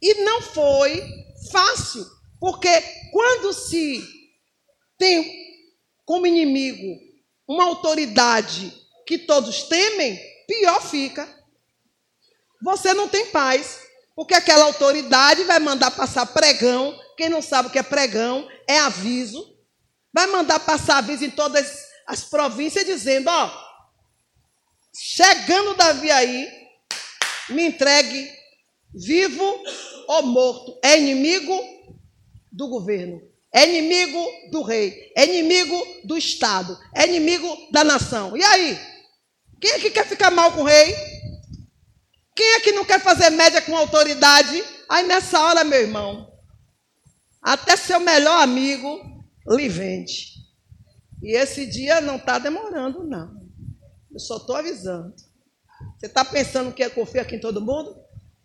E 0.01 0.23
não 0.23 0.43
foi 0.43 1.03
fácil, 1.51 2.05
porque 2.39 2.69
quando 3.11 3.53
se 3.53 4.03
tem 4.99 5.45
como 6.05 6.27
inimigo 6.27 7.01
uma 7.49 7.65
autoridade 7.65 8.73
que 9.07 9.19
todos 9.19 9.65
temem, 9.65 10.19
pior 10.47 10.83
fica. 10.83 11.29
Você 12.63 12.95
não 12.95 13.09
tem 13.09 13.27
paz, 13.27 13.81
porque 14.15 14.35
aquela 14.35 14.65
autoridade 14.65 15.45
vai 15.45 15.59
mandar 15.59 15.91
passar 15.91 16.27
pregão. 16.27 16.99
Quem 17.17 17.29
não 17.29 17.43
sabe 17.43 17.69
o 17.69 17.71
que 17.71 17.79
é 17.79 17.83
pregão, 17.83 18.49
é 18.69 18.79
aviso. 18.79 19.55
Vai 20.13 20.27
mandar 20.27 20.61
passar 20.61 20.99
aviso 20.99 21.25
em 21.25 21.31
todas 21.31 21.94
as 22.07 22.25
províncias, 22.25 22.85
dizendo: 22.85 23.29
Ó, 23.29 23.51
chegando 24.95 25.75
Davi 25.75 26.11
aí, 26.11 26.49
me 27.51 27.67
entregue 27.67 28.31
vivo 28.95 29.63
ou 30.09 30.23
morto. 30.23 30.79
É 30.83 30.99
inimigo 30.99 31.59
do 32.51 32.69
governo 32.69 33.35
é 33.55 33.69
inimigo 33.69 34.51
do 34.51 34.63
rei, 34.63 35.13
é 35.17 35.25
inimigo 35.25 35.81
do 36.03 36.19
Estado, 36.19 36.77
é 36.93 37.07
inimigo 37.07 37.49
da 37.71 37.85
nação. 37.85 38.37
E 38.37 38.43
aí? 38.43 38.77
Quem 39.61 39.71
é 39.71 39.79
que 39.79 39.91
quer 39.93 40.05
ficar 40.05 40.33
mal 40.33 40.51
com 40.51 40.63
o 40.63 40.65
rei? 40.65 40.93
Quem 42.35 42.55
é 42.55 42.61
que 42.61 42.73
não 42.73 42.85
quer 42.85 43.01
fazer 43.01 43.31
média 43.31 43.63
com 43.63 43.77
autoridade? 43.77 44.63
Aí 44.89 45.07
nessa 45.07 45.41
hora, 45.41 45.63
meu 45.63 45.81
irmão, 45.81 46.29
até 47.41 47.77
seu 47.77 48.01
melhor 48.01 48.43
amigo 48.43 49.01
lhe 49.47 49.69
vende. 49.69 50.34
E 51.25 51.33
esse 51.37 51.67
dia 51.67 52.01
não 52.01 52.17
está 52.17 52.39
demorando, 52.39 53.03
não. 53.03 53.41
Eu 54.13 54.19
só 54.21 54.37
estou 54.37 54.55
avisando. 54.55 55.13
Você 55.99 56.07
está 56.07 56.25
pensando 56.25 56.73
que 56.73 56.85
eu 56.85 56.91
confio 56.91 57.21
aqui 57.21 57.37
em 57.37 57.41
todo 57.41 57.61
mundo? 57.61 57.97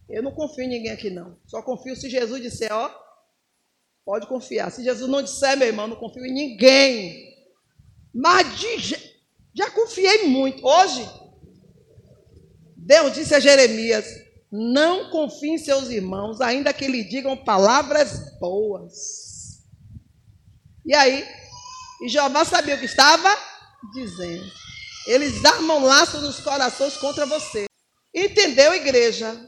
Eu 0.10 0.24
não 0.24 0.32
confio 0.32 0.64
em 0.64 0.70
ninguém 0.70 0.92
aqui, 0.92 1.12
não. 1.12 1.38
Só 1.46 1.62
confio 1.62 1.96
se 1.96 2.10
Jesus 2.10 2.42
disser, 2.42 2.74
ó, 2.74 2.90
Pode 4.10 4.26
confiar. 4.26 4.72
Se 4.72 4.84
Jesus 4.84 5.08
não 5.08 5.22
disser, 5.22 5.56
meu 5.56 5.68
irmão, 5.68 5.86
não 5.86 5.96
confio 5.96 6.26
em 6.26 6.34
ninguém. 6.34 7.32
Mas 8.12 8.58
de, 8.58 8.98
já 9.54 9.70
confiei 9.70 10.26
muito. 10.28 10.66
Hoje, 10.66 11.08
Deus 12.76 13.14
disse 13.14 13.36
a 13.36 13.40
Jeremias: 13.40 14.08
Não 14.52 15.12
confie 15.12 15.52
em 15.52 15.58
seus 15.60 15.90
irmãos, 15.92 16.42
ainda 16.42 16.74
que 16.74 16.88
lhe 16.88 17.04
digam 17.04 17.38
palavras 17.38 18.36
boas. 18.40 19.64
E 20.84 20.96
aí, 20.96 21.24
e 22.02 22.10
Jeová 22.10 22.46
sabia 22.46 22.76
o 22.76 22.80
que 22.80 22.86
estava 22.86 23.36
dizendo. 23.94 24.52
Eles 25.08 25.44
armam 25.44 25.84
laços 25.84 26.22
nos 26.22 26.40
corações 26.40 26.96
contra 26.98 27.26
você. 27.26 27.66
Entendeu, 28.14 28.74
igreja? 28.74 29.40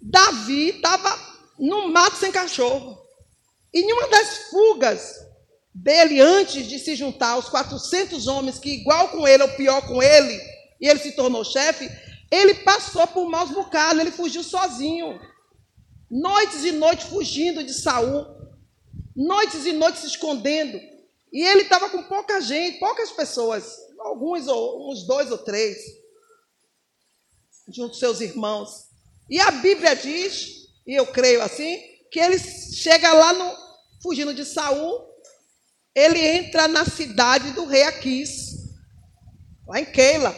Davi 0.00 0.70
estava 0.70 1.16
no 1.58 1.88
mato 1.88 2.16
sem 2.16 2.30
cachorro. 2.30 2.98
E 3.72 3.80
em 3.80 3.92
uma 3.92 4.08
das 4.08 4.48
fugas 4.50 5.14
dele, 5.74 6.20
antes 6.20 6.66
de 6.66 6.78
se 6.78 6.96
juntar 6.96 7.30
aos 7.30 7.48
400 7.48 8.26
homens, 8.26 8.58
que 8.58 8.70
igual 8.70 9.08
com 9.08 9.26
ele, 9.26 9.42
ou 9.42 9.48
pior 9.50 9.86
com 9.86 10.02
ele, 10.02 10.40
e 10.80 10.88
ele 10.88 10.98
se 10.98 11.12
tornou 11.12 11.44
chefe, 11.44 11.90
ele 12.30 12.54
passou 12.54 13.06
por 13.06 13.28
maus 13.28 13.50
bocados, 13.50 14.00
ele 14.00 14.10
fugiu 14.10 14.42
sozinho. 14.42 15.20
Noites 16.10 16.64
e 16.64 16.72
noites 16.72 17.06
fugindo 17.06 17.62
de 17.62 17.74
Saul. 17.74 18.26
Noites 19.14 19.66
e 19.66 19.72
noites 19.72 20.02
se 20.02 20.06
escondendo. 20.08 20.78
E 21.32 21.44
ele 21.44 21.62
estava 21.62 21.90
com 21.90 22.02
pouca 22.04 22.40
gente, 22.40 22.78
poucas 22.78 23.10
pessoas, 23.10 23.76
alguns 23.98 24.48
ou 24.48 24.90
uns 24.90 25.06
dois 25.06 25.30
ou 25.30 25.38
três, 25.38 25.78
junto 27.68 27.92
com 27.92 27.98
seus 27.98 28.20
irmãos. 28.20 28.88
E 29.28 29.38
a 29.40 29.50
Bíblia 29.50 29.94
diz, 29.94 30.68
e 30.86 30.94
eu 30.94 31.06
creio 31.06 31.42
assim, 31.42 31.78
que 32.10 32.18
ele 32.18 32.38
chega 32.38 33.12
lá 33.12 33.32
no, 33.32 33.56
fugindo 34.02 34.32
de 34.32 34.44
Saul, 34.44 35.06
ele 35.94 36.20
entra 36.20 36.66
na 36.68 36.84
cidade 36.84 37.52
do 37.52 37.64
rei 37.64 37.82
Aquis, 37.82 38.52
lá 39.66 39.80
em 39.80 39.84
Keila. 39.84 40.34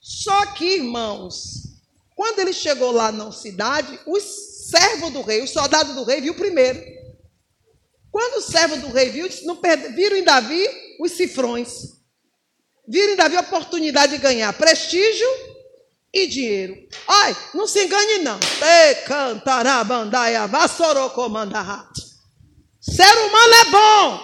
Só 0.00 0.46
que, 0.54 0.76
irmãos, 0.76 1.66
quando 2.14 2.38
ele 2.38 2.52
chegou 2.52 2.92
lá 2.92 3.12
na 3.12 3.30
cidade, 3.32 4.00
os 4.06 4.22
servos 4.70 5.12
do 5.12 5.20
rei, 5.20 5.42
os 5.42 5.50
soldados 5.50 5.94
do 5.94 6.04
rei, 6.04 6.20
viu 6.20 6.34
primeiro. 6.34 6.80
Quando 8.16 8.38
os 8.38 8.46
servos 8.46 8.80
do 8.80 8.90
rei 8.92 9.10
viu, 9.10 9.28
não 9.42 9.60
viram 9.94 10.16
em 10.16 10.24
Davi 10.24 10.66
os 10.98 11.12
cifrões. 11.12 11.68
Viram 12.88 13.12
em 13.12 13.16
Davi 13.16 13.36
a 13.36 13.42
oportunidade 13.42 14.12
de 14.12 14.22
ganhar 14.22 14.50
prestígio 14.54 15.28
e 16.10 16.26
dinheiro. 16.26 16.74
Ai, 17.06 17.36
não 17.52 17.66
se 17.66 17.84
engane 17.84 18.20
não. 18.20 18.40
Ser 22.80 23.18
humano 23.18 23.54
é 23.54 23.64
bom. 23.66 24.20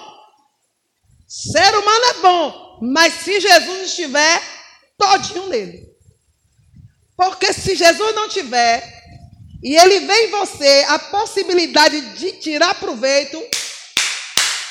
Ser 1.28 1.76
humano 1.76 2.04
é 2.06 2.14
bom. 2.14 2.78
Mas 2.80 3.12
se 3.12 3.40
Jesus 3.40 3.90
estiver, 3.90 4.42
todinho 4.96 5.48
nele. 5.48 5.86
Porque 7.14 7.52
se 7.52 7.76
Jesus 7.76 8.14
não 8.14 8.26
tiver, 8.26 9.02
e 9.62 9.76
ele 9.76 10.00
vê 10.00 10.28
em 10.28 10.30
você 10.30 10.86
a 10.88 10.98
possibilidade 10.98 12.00
de 12.14 12.32
tirar 12.32 12.74
proveito, 12.76 13.38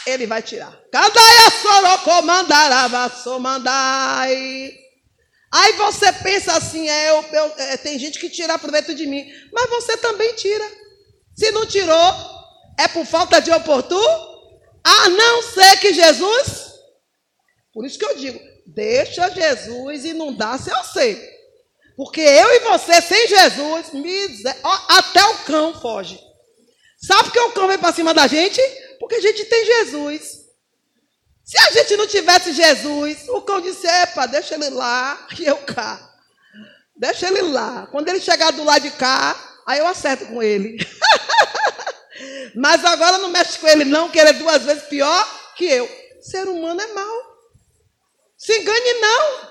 ele 0.06 0.28
vai 0.28 0.42
tirar. 0.42 0.78
Aí 5.54 5.74
você 5.74 6.14
pensa 6.14 6.54
assim, 6.54 6.90
é, 6.90 7.10
eu, 7.10 7.26
eu, 7.34 7.54
é, 7.58 7.78
tem 7.78 8.00
gente 8.00 8.20
que 8.20 8.30
tira 8.30 8.58
proveito 8.58 8.96
de 8.96 9.06
mim, 9.06 9.26
mas 9.52 9.70
você 9.70 9.98
também 9.98 10.34
tira. 10.36 10.66
Se 11.36 11.52
não 11.52 11.66
tirou, 11.66 12.16
é 12.80 12.88
por 12.88 13.06
falta 13.06 13.42
de 13.42 13.52
oportuno, 13.52 14.32
a 14.84 15.10
não 15.10 15.44
ser 15.44 15.78
que 15.80 15.94
Jesus. 15.94 16.72
Por 17.74 17.86
isso 17.86 18.00
que 18.00 18.06
eu 18.06 18.16
digo, 18.16 18.40
deixa 18.66 19.30
Jesus 19.30 20.06
inundar 20.06 20.58
seu 20.60 20.84
ser. 20.86 21.20
Porque 21.98 22.22
eu 22.22 22.54
e 22.54 22.60
você, 22.60 23.02
sem 23.02 23.28
Jesus, 23.28 23.88
até 24.88 25.24
o 25.26 25.38
cão 25.40 25.80
foge. 25.80 26.20
Sabe 26.98 27.24
por 27.24 27.34
que 27.34 27.40
o 27.40 27.52
cão 27.52 27.68
vem 27.68 27.78
para 27.78 27.94
cima 27.94 28.14
da 28.14 28.28
gente? 28.28 28.62
Porque 29.02 29.16
a 29.16 29.20
gente 29.20 29.44
tem 29.46 29.66
Jesus. 29.66 30.42
Se 31.44 31.58
a 31.58 31.72
gente 31.72 31.98
não 31.98 32.06
tivesse 32.06 32.54
Jesus, 32.54 33.28
o 33.30 33.42
cão 33.42 33.60
disse: 33.60 33.88
Epa, 33.88 34.28
deixa 34.28 34.54
ele 34.54 34.70
lá 34.70 35.28
e 35.40 35.44
eu 35.44 35.58
cá. 35.58 36.08
Deixa 36.96 37.28
ele 37.28 37.42
lá. 37.42 37.88
Quando 37.88 38.10
ele 38.10 38.22
chegar 38.22 38.52
do 38.52 38.64
lado 38.64 38.84
de 38.84 38.92
cá, 38.92 39.36
aí 39.66 39.80
eu 39.80 39.88
acerto 39.88 40.28
com 40.28 40.44
ele. 40.44 40.78
Mas 42.56 42.86
agora 42.86 43.18
não 43.18 43.30
mexe 43.30 43.58
com 43.58 43.68
ele, 43.68 43.86
não, 43.86 44.08
que 44.08 44.20
ele 44.20 44.30
é 44.30 44.34
duas 44.34 44.62
vezes 44.64 44.84
pior 44.84 45.56
que 45.56 45.66
eu. 45.66 45.90
Ser 46.22 46.48
humano 46.48 46.80
é 46.80 46.88
mau. 46.94 47.24
Se 48.38 48.56
engane, 48.56 48.94
não. 49.02 49.50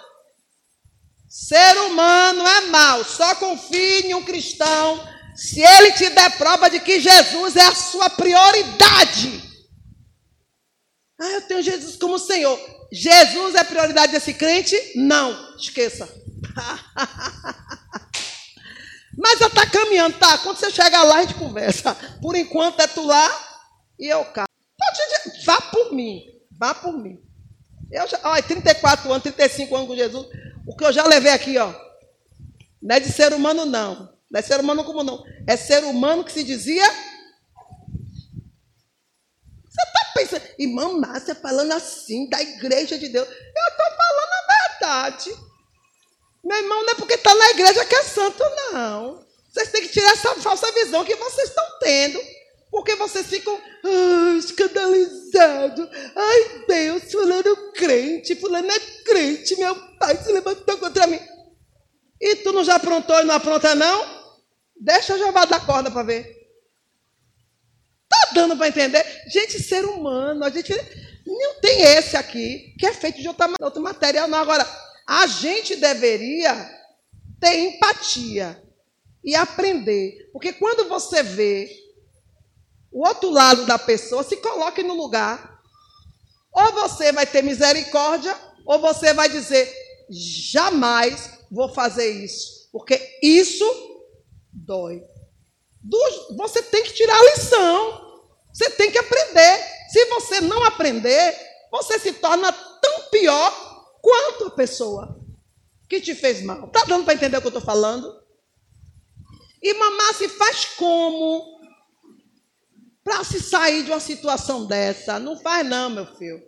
Ser 1.29 1.77
humano 1.79 2.47
é 2.47 2.61
mau. 2.67 3.03
Só 3.03 3.35
confie 3.35 4.07
em 4.07 4.15
um 4.15 4.25
cristão 4.25 5.05
se 5.41 5.59
ele 5.59 5.93
te 5.93 6.11
der 6.11 6.37
prova 6.37 6.69
de 6.69 6.81
que 6.81 7.01
Jesus 7.01 7.57
é 7.57 7.63
a 7.63 7.75
sua 7.75 8.11
prioridade. 8.11 9.43
Ah, 11.19 11.31
eu 11.31 11.49
tenho 11.49 11.63
Jesus 11.63 11.97
como 11.97 12.19
Senhor. 12.19 12.61
Jesus 12.93 13.55
é 13.55 13.65
prioridade 13.65 14.13
desse 14.13 14.35
crente? 14.35 14.77
Não, 14.97 15.57
esqueça. 15.57 16.05
Mas 19.17 19.39
já 19.39 19.47
está 19.47 19.65
caminhando, 19.65 20.19
tá? 20.19 20.37
Quando 20.37 20.59
você 20.59 20.71
chegar 20.71 21.05
lá, 21.05 21.17
a 21.17 21.23
gente 21.23 21.37
conversa. 21.37 21.95
Por 22.21 22.37
enquanto 22.37 22.81
é 22.81 22.87
tu 22.87 23.07
lá 23.07 23.31
e 23.99 24.09
eu 24.09 24.23
cá. 24.27 24.45
Pode, 24.77 25.01
vá 25.47 25.59
por 25.59 25.95
mim, 25.95 26.23
vá 26.51 26.75
por 26.75 26.99
mim. 26.99 27.19
Eu 27.91 28.07
já, 28.07 28.21
olha, 28.25 28.43
34 28.43 29.11
anos, 29.11 29.23
35 29.23 29.75
anos 29.75 29.89
com 29.89 29.97
Jesus. 29.97 30.27
O 30.67 30.77
que 30.77 30.85
eu 30.85 30.93
já 30.93 31.07
levei 31.07 31.33
aqui, 31.33 31.57
ó. 31.57 31.73
Não 32.83 32.95
é 32.95 33.01
de 33.01 33.11
ser 33.11 33.33
humano, 33.33 33.65
não. 33.65 34.20
Não 34.31 34.39
é 34.39 34.43
ser 34.43 34.61
humano 34.61 34.85
como 34.85 35.03
não. 35.03 35.25
É 35.47 35.57
ser 35.57 35.83
humano 35.85 36.25
que 36.25 36.33
se 36.33 36.45
dizia 36.45 36.87
você 39.71 39.83
está 39.83 40.13
pensando, 40.15 40.55
irmã 40.59 40.89
Márcia 40.99 41.35
falando 41.35 41.73
assim 41.73 42.29
da 42.29 42.41
igreja 42.43 42.99
de 42.99 43.09
Deus. 43.09 43.27
Eu 43.29 43.69
estou 43.69 43.87
falando 43.97 44.33
a 44.33 44.69
verdade. 44.69 45.51
Meu 46.45 46.57
irmão, 46.57 46.83
não 46.85 46.93
é 46.93 46.95
porque 46.97 47.15
está 47.15 47.35
na 47.35 47.51
igreja 47.51 47.85
que 47.85 47.95
é 47.95 48.03
santo, 48.03 48.43
não. 48.73 49.25
Vocês 49.49 49.71
têm 49.71 49.83
que 49.83 49.89
tirar 49.89 50.13
essa 50.13 50.35
falsa 50.37 50.71
visão 50.73 51.05
que 51.05 51.15
vocês 51.15 51.49
estão 51.49 51.65
tendo. 51.81 52.21
Porque 52.71 52.95
vocês 52.95 53.27
ficam 53.27 53.61
ah, 53.85 54.37
escandalizados. 54.39 55.89
Ai, 56.15 56.65
Deus, 56.69 57.11
fulano 57.11 57.73
crente, 57.73 58.37
fulano 58.37 58.71
é 58.71 58.81
crente, 59.05 59.57
meu 59.57 59.75
pai 59.99 60.17
se 60.17 60.31
levantou 60.31 60.79
contra 60.79 61.07
mim. 61.07 61.21
E 62.21 62.37
tu 62.37 62.53
não 62.53 62.63
já 62.63 62.77
aprontou 62.77 63.19
e 63.21 63.25
não 63.25 63.35
apronta, 63.35 63.75
não? 63.75 64.20
Deixa 64.81 65.19
já 65.19 65.31
dar 65.31 65.67
corda 65.67 65.91
para 65.91 66.03
ver. 66.03 66.41
Tá 68.09 68.31
dando 68.35 68.57
para 68.57 68.69
entender? 68.69 69.05
Gente, 69.31 69.63
ser 69.63 69.85
humano, 69.85 70.43
a 70.43 70.51
gente 70.51 70.73
não 71.27 71.61
tem 71.61 71.83
esse 71.83 72.17
aqui, 72.17 72.75
que 72.79 72.87
é 72.87 72.93
feito 72.95 73.21
de 73.21 73.29
outra, 73.29 73.53
outro 73.61 73.83
material, 73.83 74.27
não. 74.27 74.39
Agora, 74.39 74.67
a 75.07 75.27
gente 75.27 75.77
deveria 75.77 76.55
ter 77.39 77.59
empatia 77.59 78.61
e 79.23 79.35
aprender. 79.35 80.31
Porque 80.33 80.55
quando 80.55 80.89
você 80.89 81.23
vê 81.23 81.71
o 82.91 83.07
outro 83.07 83.29
lado 83.31 83.67
da 83.67 83.79
pessoa, 83.79 84.25
se 84.25 84.39
coloque 84.39 84.83
no 84.83 84.95
lugar. 84.95 85.61
Ou 86.53 86.73
você 86.73 87.13
vai 87.13 87.27
ter 87.27 87.43
misericórdia, 87.43 88.35
ou 88.65 88.81
você 88.81 89.13
vai 89.13 89.29
dizer: 89.29 89.73
jamais 90.09 91.39
vou 91.51 91.69
fazer 91.69 92.11
isso, 92.11 92.69
porque 92.73 93.19
isso 93.23 93.90
dói. 94.53 95.03
Você 96.37 96.63
tem 96.63 96.83
que 96.85 96.93
tirar 96.93 97.17
a 97.17 97.31
lição. 97.31 98.11
Você 98.53 98.71
tem 98.71 98.91
que 98.91 98.99
aprender. 98.99 99.59
Se 99.91 100.05
você 100.07 100.41
não 100.41 100.63
aprender, 100.65 101.37
você 101.71 101.99
se 101.99 102.13
torna 102.15 102.53
tão 102.53 103.03
pior 103.11 103.99
quanto 104.01 104.47
a 104.47 104.51
pessoa 104.51 105.21
que 105.89 106.01
te 106.01 106.15
fez 106.15 106.43
mal. 106.43 106.67
Está 106.67 106.85
dando 106.85 107.05
para 107.05 107.15
entender 107.15 107.37
o 107.37 107.41
que 107.41 107.47
eu 107.47 107.51
estou 107.51 107.65
falando? 107.65 108.21
E 109.63 109.75
mamar 109.75 110.15
se 110.15 110.29
faz 110.29 110.65
como 110.77 111.61
para 113.03 113.25
se 113.25 113.41
sair 113.41 113.85
de 113.85 113.91
uma 113.91 114.01
situação 114.01 114.67
dessa? 114.67 115.19
Não 115.19 115.39
faz 115.39 115.67
não, 115.67 115.91
meu 115.91 116.07
filho. 116.17 116.43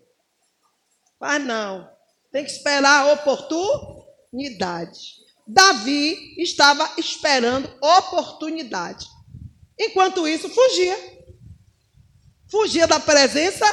Faz 1.18 1.44
não. 1.44 1.90
Tem 2.31 2.44
que 2.44 2.50
esperar 2.50 3.03
a 3.03 3.12
oportunidade. 3.12 5.21
Davi 5.52 6.34
estava 6.38 6.90
esperando 6.96 7.70
oportunidade. 7.80 9.06
Enquanto 9.78 10.26
isso, 10.26 10.48
fugia. 10.48 10.96
Fugia 12.50 12.86
da 12.86 12.98
presença 12.98 13.66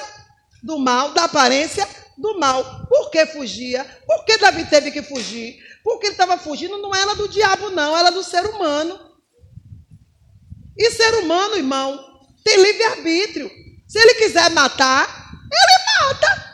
do 0.62 0.78
mal, 0.78 1.14
da 1.14 1.24
aparência 1.24 1.88
do 2.18 2.38
mal. 2.38 2.86
Por 2.88 3.10
que 3.10 3.26
fugia? 3.28 3.86
Por 4.06 4.26
que 4.26 4.38
Davi 4.38 4.66
teve 4.66 4.92
que 4.92 5.02
fugir? 5.02 5.58
Porque 5.84 6.08
ele 6.08 6.14
estava 6.14 6.38
fugindo 6.38 6.78
não 6.78 6.94
era 6.94 7.16
do 7.16 7.30
diabo, 7.30 7.70
não, 7.70 7.98
era 7.98 8.10
do 8.10 8.24
ser 8.24 8.46
humano. 8.46 9.00
E 10.78 10.92
ser 10.92 11.16
humano, 11.16 11.56
irmão, 11.56 12.22
tem 12.44 12.62
livre-arbítrio. 12.62 13.50
Se 13.88 14.00
ele 14.00 14.16
quiser 14.16 14.50
matar, 14.52 15.32
ele 15.52 16.10
mata. 16.10 16.50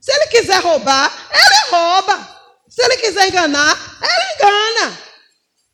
Se 0.00 0.12
ele 0.12 0.26
quiser 0.26 0.60
roubar, 0.62 1.10
ele 1.32 1.70
rouba. 1.70 2.35
Se 2.76 2.84
ele 2.84 2.98
quiser 2.98 3.28
enganar, 3.28 3.74
ele 4.02 4.34
engana. 4.34 4.98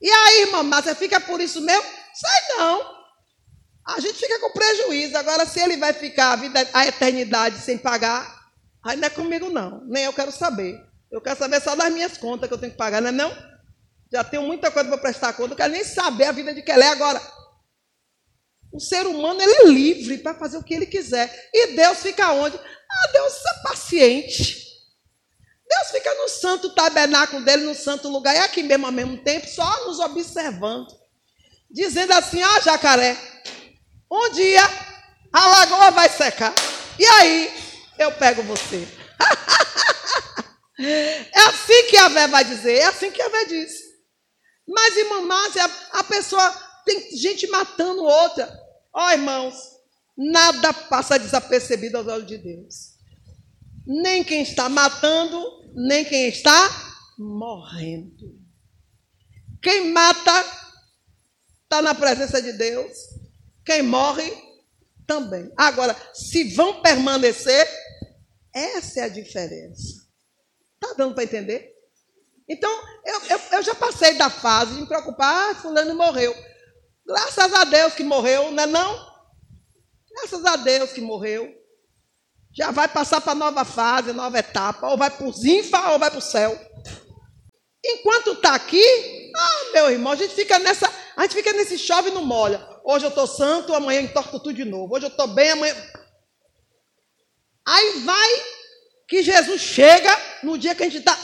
E 0.00 0.08
aí, 0.08 0.46
mamãe, 0.52 0.80
você 0.80 0.94
fica 0.94 1.20
por 1.20 1.40
isso 1.40 1.60
mesmo? 1.60 1.82
Sei 2.14 2.56
não. 2.56 3.02
A 3.88 3.98
gente 3.98 4.14
fica 4.14 4.38
com 4.38 4.52
prejuízo. 4.52 5.18
Agora, 5.18 5.44
se 5.44 5.58
ele 5.58 5.76
vai 5.76 5.92
ficar 5.92 6.30
a, 6.30 6.36
vida, 6.36 6.64
a 6.72 6.86
eternidade 6.86 7.58
sem 7.58 7.76
pagar, 7.76 8.48
aí 8.84 8.96
não 8.96 9.08
é 9.08 9.10
comigo, 9.10 9.50
não. 9.50 9.84
Nem 9.86 10.04
eu 10.04 10.12
quero 10.12 10.30
saber. 10.30 10.80
Eu 11.10 11.20
quero 11.20 11.36
saber 11.36 11.60
só 11.60 11.74
das 11.74 11.92
minhas 11.92 12.16
contas 12.16 12.46
que 12.46 12.54
eu 12.54 12.58
tenho 12.58 12.70
que 12.70 12.78
pagar, 12.78 13.02
não 13.02 13.08
é 13.08 13.12
não? 13.12 13.36
Já 14.12 14.22
tenho 14.22 14.44
muita 14.44 14.70
coisa 14.70 14.88
para 14.88 14.98
prestar 14.98 15.32
conta, 15.32 15.48
não 15.48 15.56
quero 15.56 15.72
nem 15.72 15.82
saber 15.82 16.26
a 16.26 16.32
vida 16.32 16.54
de 16.54 16.62
Kelé 16.62 16.86
agora. 16.86 17.20
O 18.72 18.78
ser 18.78 19.08
humano 19.08 19.42
ele 19.42 19.54
é 19.54 19.64
livre 19.64 20.18
para 20.18 20.34
fazer 20.34 20.56
o 20.56 20.62
que 20.62 20.72
ele 20.72 20.86
quiser. 20.86 21.50
E 21.52 21.74
Deus 21.74 21.98
fica 21.98 22.30
onde? 22.30 22.56
Ah, 22.56 23.12
Deus 23.12 23.32
é 23.34 23.68
paciente. 23.68 24.71
Deus 25.74 25.90
fica 25.90 26.14
no 26.14 26.28
santo 26.28 26.74
tabernáculo 26.74 27.44
dele, 27.44 27.64
no 27.64 27.74
santo 27.74 28.08
lugar, 28.08 28.34
e 28.34 28.38
aqui 28.38 28.62
mesmo 28.62 28.86
ao 28.86 28.92
mesmo 28.92 29.16
tempo, 29.18 29.48
só 29.48 29.86
nos 29.86 29.98
observando 29.98 31.02
dizendo 31.72 32.12
assim: 32.12 32.42
Ah, 32.42 32.60
jacaré, 32.60 33.16
um 34.10 34.30
dia 34.30 34.62
a 35.32 35.48
lagoa 35.48 35.90
vai 35.90 36.08
secar. 36.10 36.54
E 36.98 37.06
aí 37.06 37.52
eu 37.98 38.12
pego 38.12 38.42
você. 38.42 38.86
é 40.78 41.40
assim 41.40 41.86
que 41.88 41.96
a 41.96 42.08
Vé 42.08 42.28
vai 42.28 42.44
dizer, 42.44 42.74
é 42.74 42.84
assim 42.84 43.10
que 43.10 43.22
a 43.22 43.28
Vé 43.28 43.46
diz. 43.46 43.72
Mas, 44.68 44.96
irmã 44.96 45.22
Márcia, 45.22 45.64
a, 45.64 46.00
a 46.00 46.04
pessoa 46.04 46.50
tem 46.84 47.16
gente 47.16 47.46
matando 47.48 48.04
outra. 48.04 48.52
Ó, 48.92 49.06
oh, 49.06 49.10
irmãos, 49.10 49.54
nada 50.16 50.72
passa 50.72 51.18
desapercebido 51.18 51.96
aos 51.98 52.06
olhos 52.06 52.26
de 52.26 52.38
Deus. 52.38 52.92
Nem 53.86 54.22
quem 54.22 54.42
está 54.42 54.68
matando, 54.68 55.61
nem 55.74 56.04
quem 56.04 56.28
está 56.28 56.70
morrendo. 57.18 58.40
Quem 59.62 59.92
mata 59.92 60.44
está 61.62 61.80
na 61.80 61.94
presença 61.94 62.42
de 62.42 62.52
Deus. 62.52 62.92
Quem 63.64 63.82
morre 63.82 64.30
também. 65.06 65.52
Agora, 65.56 65.96
se 66.12 66.54
vão 66.54 66.82
permanecer, 66.82 67.68
essa 68.52 69.00
é 69.00 69.02
a 69.04 69.08
diferença. 69.08 70.02
Está 70.74 70.94
dando 70.94 71.14
para 71.14 71.24
entender? 71.24 71.72
Então, 72.48 72.70
eu, 73.06 73.22
eu, 73.30 73.40
eu, 73.52 73.62
já 73.62 73.74
passei 73.74 74.14
da 74.14 74.28
fase 74.28 74.74
de 74.74 74.80
me 74.80 74.86
preocupar, 74.86 75.50
ah, 75.50 75.54
fulano 75.54 75.94
morreu. 75.94 76.34
Graças 77.06 77.52
a 77.52 77.64
Deus 77.64 77.94
que 77.94 78.02
morreu, 78.02 78.50
não 78.50 78.64
é 78.64 78.66
não? 78.66 79.12
Graças 80.10 80.44
a 80.44 80.56
Deus 80.56 80.92
que 80.92 81.00
morreu. 81.00 81.61
Já 82.54 82.70
vai 82.70 82.86
passar 82.86 83.20
para 83.20 83.34
nova 83.34 83.64
fase, 83.64 84.12
nova 84.12 84.38
etapa, 84.38 84.88
ou 84.88 84.96
vai 84.96 85.10
para 85.10 85.26
o 85.26 85.32
zinfa 85.32 85.92
ou 85.92 85.98
vai 85.98 86.10
para 86.10 86.18
o 86.18 86.22
céu. 86.22 86.58
Enquanto 87.84 88.32
está 88.32 88.54
aqui, 88.54 89.32
ah, 89.34 89.72
meu 89.72 89.90
irmão, 89.90 90.12
a 90.12 90.16
gente 90.16 90.34
fica 90.34 90.58
nessa, 90.58 90.86
a 91.16 91.22
gente 91.22 91.34
fica 91.34 91.52
nesse 91.52 91.78
chove 91.78 92.10
e 92.10 92.12
não 92.12 92.24
molha. 92.24 92.64
Hoje 92.84 93.06
eu 93.06 93.08
estou 93.08 93.26
santo, 93.26 93.74
amanhã 93.74 94.02
entorto 94.02 94.38
tudo 94.38 94.54
de 94.54 94.64
novo. 94.64 94.94
Hoje 94.94 95.06
eu 95.06 95.10
estou 95.10 95.26
bem, 95.28 95.50
amanhã. 95.50 95.74
Aí 97.66 98.00
vai 98.00 98.28
que 99.08 99.22
Jesus 99.22 99.60
chega 99.60 100.10
no 100.42 100.58
dia 100.58 100.74
que 100.74 100.82
a 100.82 100.86
gente 100.86 100.98
está. 100.98 101.16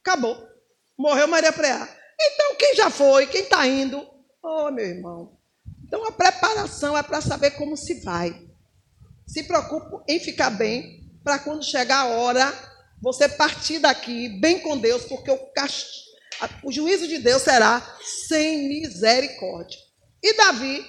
Acabou. 0.00 0.48
Morreu 0.96 1.26
Maria 1.26 1.52
Preá. 1.52 1.88
Então, 2.20 2.54
quem 2.56 2.76
já 2.76 2.90
foi, 2.90 3.26
quem 3.26 3.42
está 3.42 3.66
indo? 3.66 4.06
Oh, 4.42 4.70
meu 4.70 4.84
irmão. 4.84 5.38
Então, 5.84 6.06
a 6.06 6.12
preparação 6.12 6.96
é 6.96 7.02
para 7.02 7.20
saber 7.20 7.52
como 7.52 7.76
se 7.76 8.02
vai. 8.02 8.51
Se 9.32 9.44
preocupe 9.44 10.04
em 10.12 10.20
ficar 10.20 10.50
bem, 10.50 11.10
para 11.24 11.38
quando 11.38 11.64
chegar 11.64 12.00
a 12.00 12.06
hora, 12.08 12.52
você 13.00 13.26
partir 13.26 13.78
daqui 13.78 14.28
bem 14.28 14.60
com 14.60 14.76
Deus, 14.76 15.04
porque 15.04 15.30
o, 15.30 15.38
cast... 15.54 15.88
o 16.62 16.70
juízo 16.70 17.08
de 17.08 17.16
Deus 17.16 17.40
será 17.40 17.82
sem 18.28 18.68
misericórdia. 18.68 19.78
E 20.22 20.36
Davi, 20.36 20.84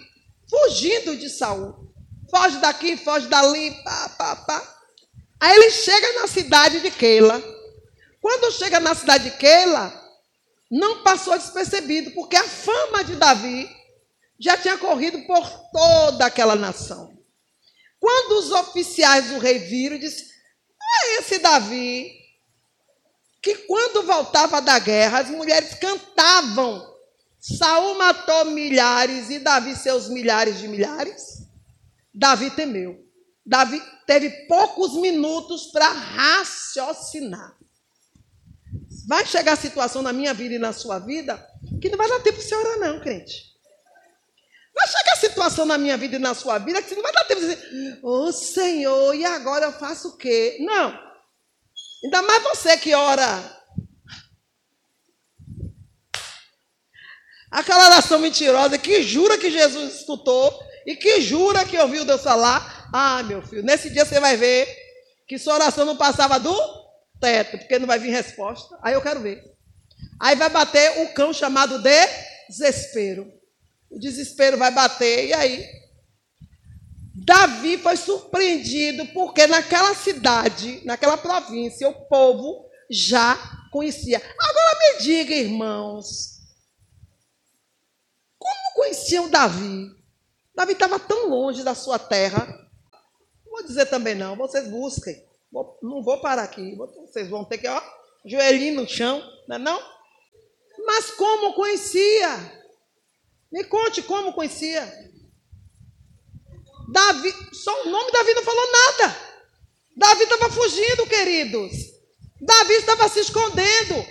fugindo 0.50 1.16
de 1.16 1.30
Saul, 1.30 1.90
foge 2.30 2.58
daqui, 2.58 2.98
foge 2.98 3.28
dali, 3.28 3.72
pá, 3.82 4.10
pá, 4.10 4.36
pá. 4.36 4.76
Aí 5.40 5.56
ele 5.56 5.72
chega 5.72 6.20
na 6.20 6.28
cidade 6.28 6.82
de 6.82 6.92
Keila. 6.92 7.42
Quando 8.20 8.52
chega 8.52 8.78
na 8.82 8.94
cidade 8.94 9.30
de 9.30 9.38
Keila, 9.38 9.94
não 10.70 11.02
passou 11.02 11.38
despercebido, 11.38 12.12
porque 12.12 12.36
a 12.36 12.44
fama 12.44 13.06
de 13.06 13.16
Davi 13.16 13.70
já 14.38 14.58
tinha 14.58 14.78
corrido 14.78 15.22
por 15.22 15.50
toda 15.72 16.26
aquela 16.26 16.58
nação. 16.58 17.23
Quando 18.04 18.34
os 18.34 18.52
oficiais 18.52 19.30
do 19.30 19.40
rei 19.40 19.60
viram, 19.60 19.98
disse: 19.98 20.30
é 20.78 21.20
esse 21.20 21.40
Davi 21.40 22.12
que 23.42 23.56
quando 23.60 24.04
voltava 24.04 24.62
da 24.62 24.78
guerra, 24.78 25.20
as 25.20 25.30
mulheres 25.30 25.74
cantavam. 25.76 26.86
Saul 27.40 27.98
matou 27.98 28.52
milhares 28.52 29.30
e 29.30 29.40
Davi 29.40 29.74
seus 29.78 30.10
milhares 30.10 30.60
de 30.60 30.68
milhares. 30.68 31.48
Davi 32.14 32.52
temeu. 32.52 33.02
Davi 33.46 33.82
teve 34.06 34.30
poucos 34.48 34.96
minutos 34.96 35.68
para 35.68 35.88
raciocinar. 35.88 37.58
Vai 39.08 39.26
chegar 39.26 39.54
a 39.54 39.58
situação 39.58 40.02
na 40.02 40.12
minha 40.12 40.34
vida 40.34 40.56
e 40.56 40.60
na 40.60 40.74
sua 40.74 41.00
vida 41.00 41.42
que 41.82 41.90
não 41.90 41.98
vai 41.98 42.10
dar 42.10 42.20
tempo 42.20 42.38
de 42.38 42.44
você 42.44 42.54
orar, 42.54 42.80
não, 42.80 43.00
crente. 43.00 43.53
Chegar 44.94 45.14
a 45.14 45.16
situação 45.16 45.66
na 45.66 45.76
minha 45.76 45.98
vida 45.98 46.18
e 46.18 46.20
na 46.20 46.36
sua 46.36 46.60
vida 46.60 46.80
que 46.80 46.90
você 46.90 46.96
não 46.96 47.02
vai 47.02 47.12
dar 47.12 47.24
tempo 47.24 47.42
de 47.42 47.48
dizer, 47.48 48.00
ô 48.04 48.28
oh, 48.28 48.32
Senhor, 48.32 49.16
e 49.16 49.26
agora 49.26 49.66
eu 49.66 49.72
faço 49.72 50.10
o 50.10 50.18
quê? 50.18 50.58
Não. 50.60 51.00
Ainda 52.04 52.22
mais 52.22 52.44
você 52.44 52.78
que 52.78 52.94
ora. 52.94 53.60
Aquela 57.50 57.86
oração 57.86 58.20
mentirosa 58.20 58.78
que 58.78 59.02
jura 59.02 59.36
que 59.38 59.50
Jesus 59.50 60.02
escutou 60.02 60.60
e 60.86 60.96
que 60.96 61.22
jura 61.22 61.66
que 61.66 61.78
ouviu 61.80 62.06
Deus 62.06 62.22
falar. 62.22 62.90
Ah, 62.94 63.24
meu 63.24 63.42
filho, 63.42 63.64
nesse 63.64 63.90
dia 63.90 64.06
você 64.06 64.20
vai 64.20 64.38
ver 64.38 64.68
que 65.28 65.40
sua 65.40 65.56
oração 65.56 65.86
não 65.86 65.98
passava 65.98 66.40
do 66.40 66.56
teto, 67.20 67.58
porque 67.58 67.80
não 67.80 67.88
vai 67.88 67.98
vir 67.98 68.12
resposta. 68.12 68.78
Aí 68.84 68.94
eu 68.94 69.02
quero 69.02 69.22
ver. 69.22 69.42
Aí 70.20 70.36
vai 70.36 70.50
bater 70.50 71.02
o 71.02 71.14
cão 71.16 71.34
chamado 71.34 71.82
desespero. 71.82 73.42
O 73.94 74.00
desespero 74.00 74.58
vai 74.58 74.72
bater, 74.72 75.28
e 75.28 75.34
aí? 75.34 75.84
Davi 77.14 77.78
foi 77.78 77.96
surpreendido 77.96 79.06
porque 79.14 79.46
naquela 79.46 79.94
cidade, 79.94 80.82
naquela 80.84 81.16
província, 81.16 81.88
o 81.88 82.08
povo 82.08 82.68
já 82.90 83.38
conhecia. 83.72 84.18
Agora 84.18 84.80
me 84.80 85.04
diga, 85.04 85.36
irmãos, 85.36 86.40
como 88.40 88.74
conheciam 88.76 89.30
Davi? 89.30 89.92
Davi 90.56 90.74
estava 90.74 91.00
tão 91.00 91.30
longe 91.30 91.64
da 91.64 91.76
sua 91.76 92.00
terra. 92.00 92.48
Vou 93.46 93.64
dizer 93.64 93.86
também 93.86 94.16
não, 94.16 94.36
vocês 94.36 94.68
busquem. 94.68 95.24
Vou, 95.52 95.78
não 95.84 96.02
vou 96.02 96.20
parar 96.20 96.44
aqui. 96.44 96.76
Vocês 96.76 97.30
vão 97.30 97.46
ter 97.46 97.60
que, 97.60 97.68
ó, 97.68 97.80
joelhinho 98.26 98.82
no 98.82 98.90
chão, 98.90 99.22
não 99.48 99.56
é 99.56 99.60
não? 99.60 99.80
Mas 100.84 101.12
como 101.12 101.54
conhecia? 101.54 102.63
Me 103.54 103.64
conte 103.66 104.02
como 104.02 104.34
conhecia. 104.34 104.84
Davi, 106.92 107.32
só 107.54 107.84
o 107.84 107.90
nome 107.92 108.12
Davi 108.12 108.34
não 108.34 108.44
falou 108.44 108.72
nada. 108.72 109.18
Davi 109.96 110.24
estava 110.24 110.50
fugindo, 110.50 111.06
queridos. 111.06 111.72
Davi 112.42 112.74
estava 112.74 113.08
se 113.08 113.20
escondendo. 113.20 114.04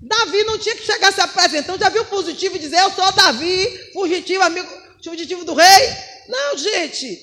Davi 0.00 0.44
não 0.44 0.58
tinha 0.58 0.76
que 0.76 0.86
chegar 0.86 1.12
se 1.12 1.20
apresentando, 1.20 1.80
já 1.80 1.88
viu 1.88 2.04
positivo 2.04 2.54
e 2.54 2.60
dizer, 2.60 2.78
eu 2.82 2.92
sou 2.92 3.10
Davi, 3.10 3.90
fugitivo, 3.92 4.44
amigo, 4.44 4.68
fugitivo 5.02 5.44
do 5.44 5.54
rei. 5.54 5.88
Não, 6.28 6.56
gente. 6.56 7.18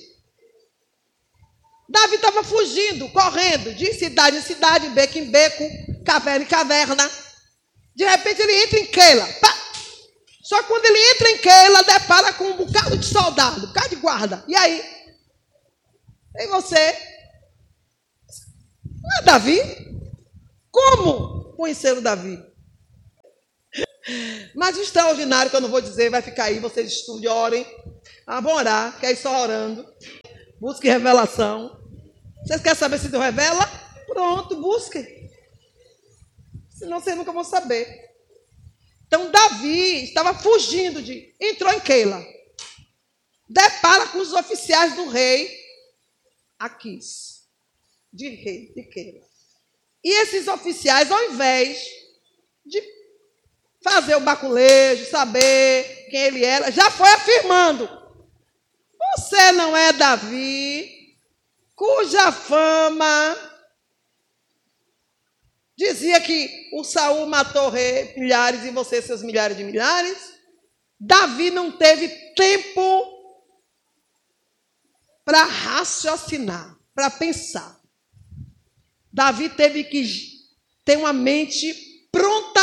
Davi 1.88 2.16
estava 2.16 2.44
fugindo, 2.44 3.08
correndo, 3.10 3.74
de 3.74 3.94
cidade 3.94 4.36
em 4.36 4.42
cidade, 4.42 4.90
beco 4.90 5.18
em 5.18 5.32
beco, 5.32 5.64
caverna 6.04 6.44
em 6.44 6.48
caverna. 6.50 7.10
De 7.96 8.04
repente 8.04 8.42
ele 8.42 8.64
entra 8.64 8.80
em 8.80 8.86
Keila. 8.88 9.26
Pá! 9.40 9.53
Só 10.44 10.62
que 10.62 10.68
quando 10.68 10.86
ele 10.86 11.12
entra 11.12 11.30
em 11.30 11.38
Keila, 11.38 11.84
depara 11.84 12.34
com 12.34 12.44
um 12.44 12.58
bocado 12.58 12.98
de 12.98 13.06
soldado, 13.06 13.60
um 13.60 13.68
bocado 13.68 13.90
de 13.90 13.96
guarda. 13.96 14.44
E 14.46 14.54
aí? 14.54 14.84
E 16.36 16.48
você? 16.48 16.98
Não 18.86 19.20
é 19.20 19.22
Davi? 19.24 19.60
Como 20.70 21.56
conhecer 21.56 21.98
o 21.98 22.02
Davi? 22.02 22.38
Mas 24.54 24.78
extraordinário 24.78 25.50
que 25.50 25.56
eu 25.56 25.62
não 25.62 25.70
vou 25.70 25.80
dizer, 25.80 26.10
vai 26.10 26.22
ficar 26.22 26.46
aí, 26.46 26.60
vocês 26.60 26.92
estudem, 26.92 27.30
orem. 27.30 27.66
Ah, 28.28 28.42
vão 28.42 28.54
orar, 28.56 29.00
quer 29.00 29.12
ir 29.12 29.16
só 29.16 29.44
orando. 29.44 29.86
Busque 30.60 30.90
revelação. 30.90 31.80
Vocês 32.44 32.62
querem 32.62 32.78
saber 32.78 33.00
se 33.00 33.08
Deus 33.08 33.24
revela? 33.24 33.66
Pronto, 34.08 34.62
busquem. 34.62 35.32
Senão 36.70 37.00
vocês 37.00 37.16
nunca 37.16 37.32
vão 37.32 37.46
saber. 37.46 38.13
Então 39.14 39.30
Davi 39.30 40.06
estava 40.06 40.34
fugindo 40.34 41.00
de. 41.00 41.36
Entrou 41.40 41.72
em 41.72 41.80
Keila. 41.80 42.26
Depara 43.48 44.08
com 44.08 44.18
os 44.18 44.34
oficiais 44.34 44.96
do 44.96 45.08
rei 45.08 45.56
Aquis. 46.58 47.44
De 48.12 48.30
rei, 48.30 48.74
de 48.76 48.82
Keila. 48.82 49.24
E 50.04 50.10
esses 50.24 50.48
oficiais, 50.48 51.12
ao 51.12 51.26
invés 51.26 51.86
de 52.66 52.82
fazer 53.84 54.16
o 54.16 54.22
baculejo, 54.22 55.06
saber 55.06 56.08
quem 56.10 56.20
ele 56.20 56.44
era, 56.44 56.72
já 56.72 56.90
foi 56.90 57.10
afirmando 57.10 57.88
você 59.16 59.52
não 59.52 59.78
é 59.78 59.94
Davi, 59.94 61.20
cuja 61.76 62.32
fama 62.32 63.53
dizia 65.76 66.20
que 66.22 66.70
o 66.74 66.84
Saul 66.84 67.26
matou 67.28 67.70
rei, 67.70 68.14
milhares 68.16 68.64
e 68.64 68.72
você 68.72 69.02
seus 69.02 69.22
milhares 69.24 69.58
de 69.58 69.64
milhares? 69.64 70.34
Davi 71.00 71.52
não 71.52 71.72
teve 71.72 72.08
tempo 72.36 73.14
para 75.26 75.44
raciocinar, 75.44 76.78
para 76.94 77.10
pensar. 77.10 77.82
Davi 79.12 79.50
teve 79.50 79.84
que 79.84 80.06
ter 80.84 80.98
uma 80.98 81.14
mente 81.14 81.74
pronta 82.12 82.62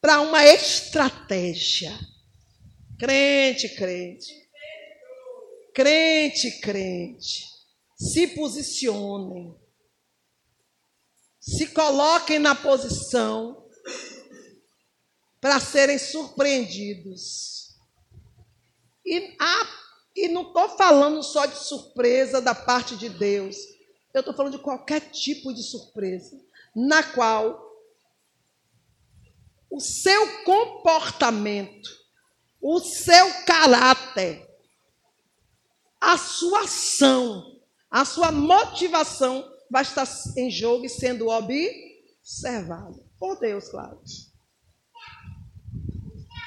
para 0.00 0.20
uma 0.20 0.44
estratégia. 0.46 1.98
Crente, 2.98 3.68
crente. 3.70 4.48
Crente, 5.78 6.58
crente, 6.60 7.44
se 7.96 8.26
posicionem, 8.26 9.54
se 11.48 11.68
coloquem 11.68 12.38
na 12.38 12.54
posição 12.54 13.66
para 15.40 15.58
serem 15.58 15.98
surpreendidos. 15.98 17.74
E, 19.04 19.34
ah, 19.40 19.66
e 20.14 20.28
não 20.28 20.42
estou 20.42 20.68
falando 20.76 21.22
só 21.22 21.46
de 21.46 21.56
surpresa 21.56 22.42
da 22.42 22.54
parte 22.54 22.96
de 22.96 23.08
Deus, 23.08 23.56
eu 24.12 24.20
estou 24.20 24.34
falando 24.34 24.58
de 24.58 24.62
qualquer 24.62 25.00
tipo 25.10 25.54
de 25.54 25.62
surpresa, 25.62 26.38
na 26.76 27.02
qual 27.02 27.66
o 29.70 29.80
seu 29.80 30.42
comportamento, 30.44 31.88
o 32.60 32.78
seu 32.78 33.44
caráter, 33.44 34.46
a 35.98 36.18
sua 36.18 36.64
ação, 36.64 37.58
a 37.90 38.04
sua 38.04 38.30
motivação 38.30 39.57
vai 39.70 39.82
estar 39.82 40.06
em 40.36 40.50
jogo 40.50 40.84
e 40.84 40.88
sendo 40.88 41.28
observada. 41.28 42.96
Por 43.18 43.38
Deus, 43.38 43.68
claro. 43.68 44.00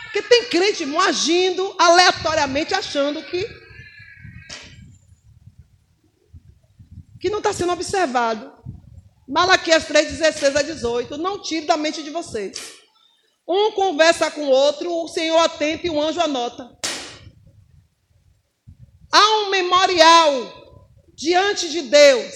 Porque 0.03 0.21
tem 0.23 0.45
crente 0.49 0.83
irmão, 0.83 0.99
agindo 0.99 1.75
aleatoriamente, 1.79 2.73
achando 2.73 3.23
que 3.23 3.47
que 7.19 7.29
não 7.29 7.37
está 7.37 7.53
sendo 7.53 7.71
observado. 7.71 8.51
Malaquias 9.27 9.85
3, 9.85 10.11
16 10.11 10.55
a 10.55 10.61
18. 10.63 11.17
Não 11.17 11.41
tire 11.41 11.67
da 11.67 11.77
mente 11.77 12.03
de 12.03 12.09
vocês. 12.09 12.57
Um 13.47 13.71
conversa 13.73 14.31
com 14.31 14.41
o 14.41 14.49
outro, 14.49 14.91
o 14.91 15.07
Senhor 15.07 15.37
atenta 15.37 15.85
e 15.85 15.89
o 15.89 16.01
anjo 16.01 16.19
anota. 16.19 16.77
Há 19.11 19.37
um 19.41 19.49
memorial 19.49 20.31
diante 21.13 21.69
de 21.69 21.83
Deus 21.83 22.33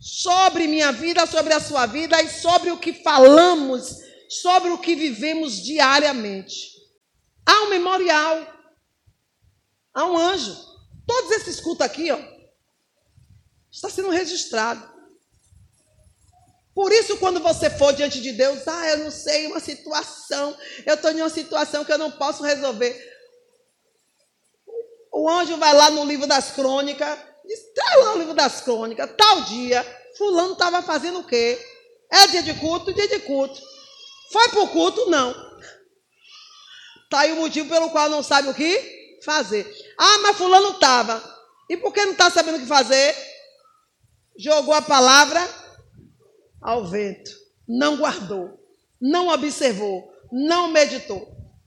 sobre 0.00 0.66
minha 0.66 0.90
vida, 0.90 1.26
sobre 1.26 1.52
a 1.52 1.60
sua 1.60 1.84
vida 1.84 2.20
e 2.22 2.28
sobre 2.30 2.70
o 2.70 2.78
que 2.78 2.94
falamos, 3.02 3.98
sobre 4.30 4.70
o 4.70 4.78
que 4.78 4.96
vivemos 4.96 5.62
diariamente. 5.62 6.70
Há 7.44 7.64
um 7.64 7.68
memorial. 7.68 8.46
Há 9.92 10.06
um 10.06 10.16
anjo. 10.16 10.56
Todos 11.06 11.32
esses 11.32 11.60
cultos 11.60 11.84
aqui, 11.84 12.10
ó, 12.10 12.18
está 13.70 13.90
sendo 13.90 14.08
registrado. 14.10 14.88
Por 16.74 16.92
isso, 16.92 17.18
quando 17.18 17.40
você 17.40 17.68
for 17.68 17.92
diante 17.92 18.20
de 18.22 18.32
Deus, 18.32 18.66
ah, 18.66 18.88
eu 18.90 18.98
não 18.98 19.10
sei 19.10 19.48
uma 19.48 19.60
situação, 19.60 20.56
eu 20.86 20.94
estou 20.94 21.10
em 21.10 21.20
uma 21.20 21.28
situação 21.28 21.84
que 21.84 21.92
eu 21.92 21.98
não 21.98 22.12
posso 22.12 22.42
resolver. 22.42 22.96
O 25.12 25.28
anjo 25.28 25.56
vai 25.56 25.74
lá 25.74 25.90
no 25.90 26.04
livro 26.04 26.26
das 26.26 26.52
crônicas, 26.52 27.18
traz 27.74 28.04
lá 28.04 28.14
o 28.14 28.18
livro 28.18 28.34
das 28.34 28.60
crônicas, 28.60 29.10
tal 29.16 29.42
dia, 29.42 29.84
fulano 30.16 30.52
estava 30.52 30.82
fazendo 30.82 31.20
o 31.20 31.26
quê? 31.26 31.58
É 32.10 32.26
dia 32.26 32.42
de 32.42 32.54
culto, 32.54 32.92
dia 32.92 33.08
de 33.08 33.20
culto. 33.20 33.60
Foi 34.32 34.48
para 34.48 34.62
o 34.62 34.68
culto? 34.68 35.08
Não. 35.10 35.30
Está 37.04 37.20
aí 37.20 37.32
o 37.32 37.36
motivo 37.36 37.68
pelo 37.68 37.90
qual 37.90 38.08
não 38.08 38.22
sabe 38.22 38.48
o 38.48 38.54
que 38.54 39.18
fazer. 39.24 39.66
Ah, 39.98 40.18
mas 40.18 40.36
fulano 40.36 40.70
estava. 40.70 41.22
E 41.68 41.76
por 41.76 41.92
que 41.92 42.04
não 42.04 42.12
está 42.12 42.30
sabendo 42.30 42.56
o 42.56 42.60
que 42.60 42.66
fazer? 42.66 43.14
Jogou 44.36 44.74
a 44.74 44.82
palavra 44.82 45.40
ao 46.60 46.86
vento. 46.86 47.30
Não 47.68 47.96
guardou. 47.96 48.58
Não 49.00 49.28
observou. 49.28 50.12
Não 50.30 50.68
meditou. 50.68 51.39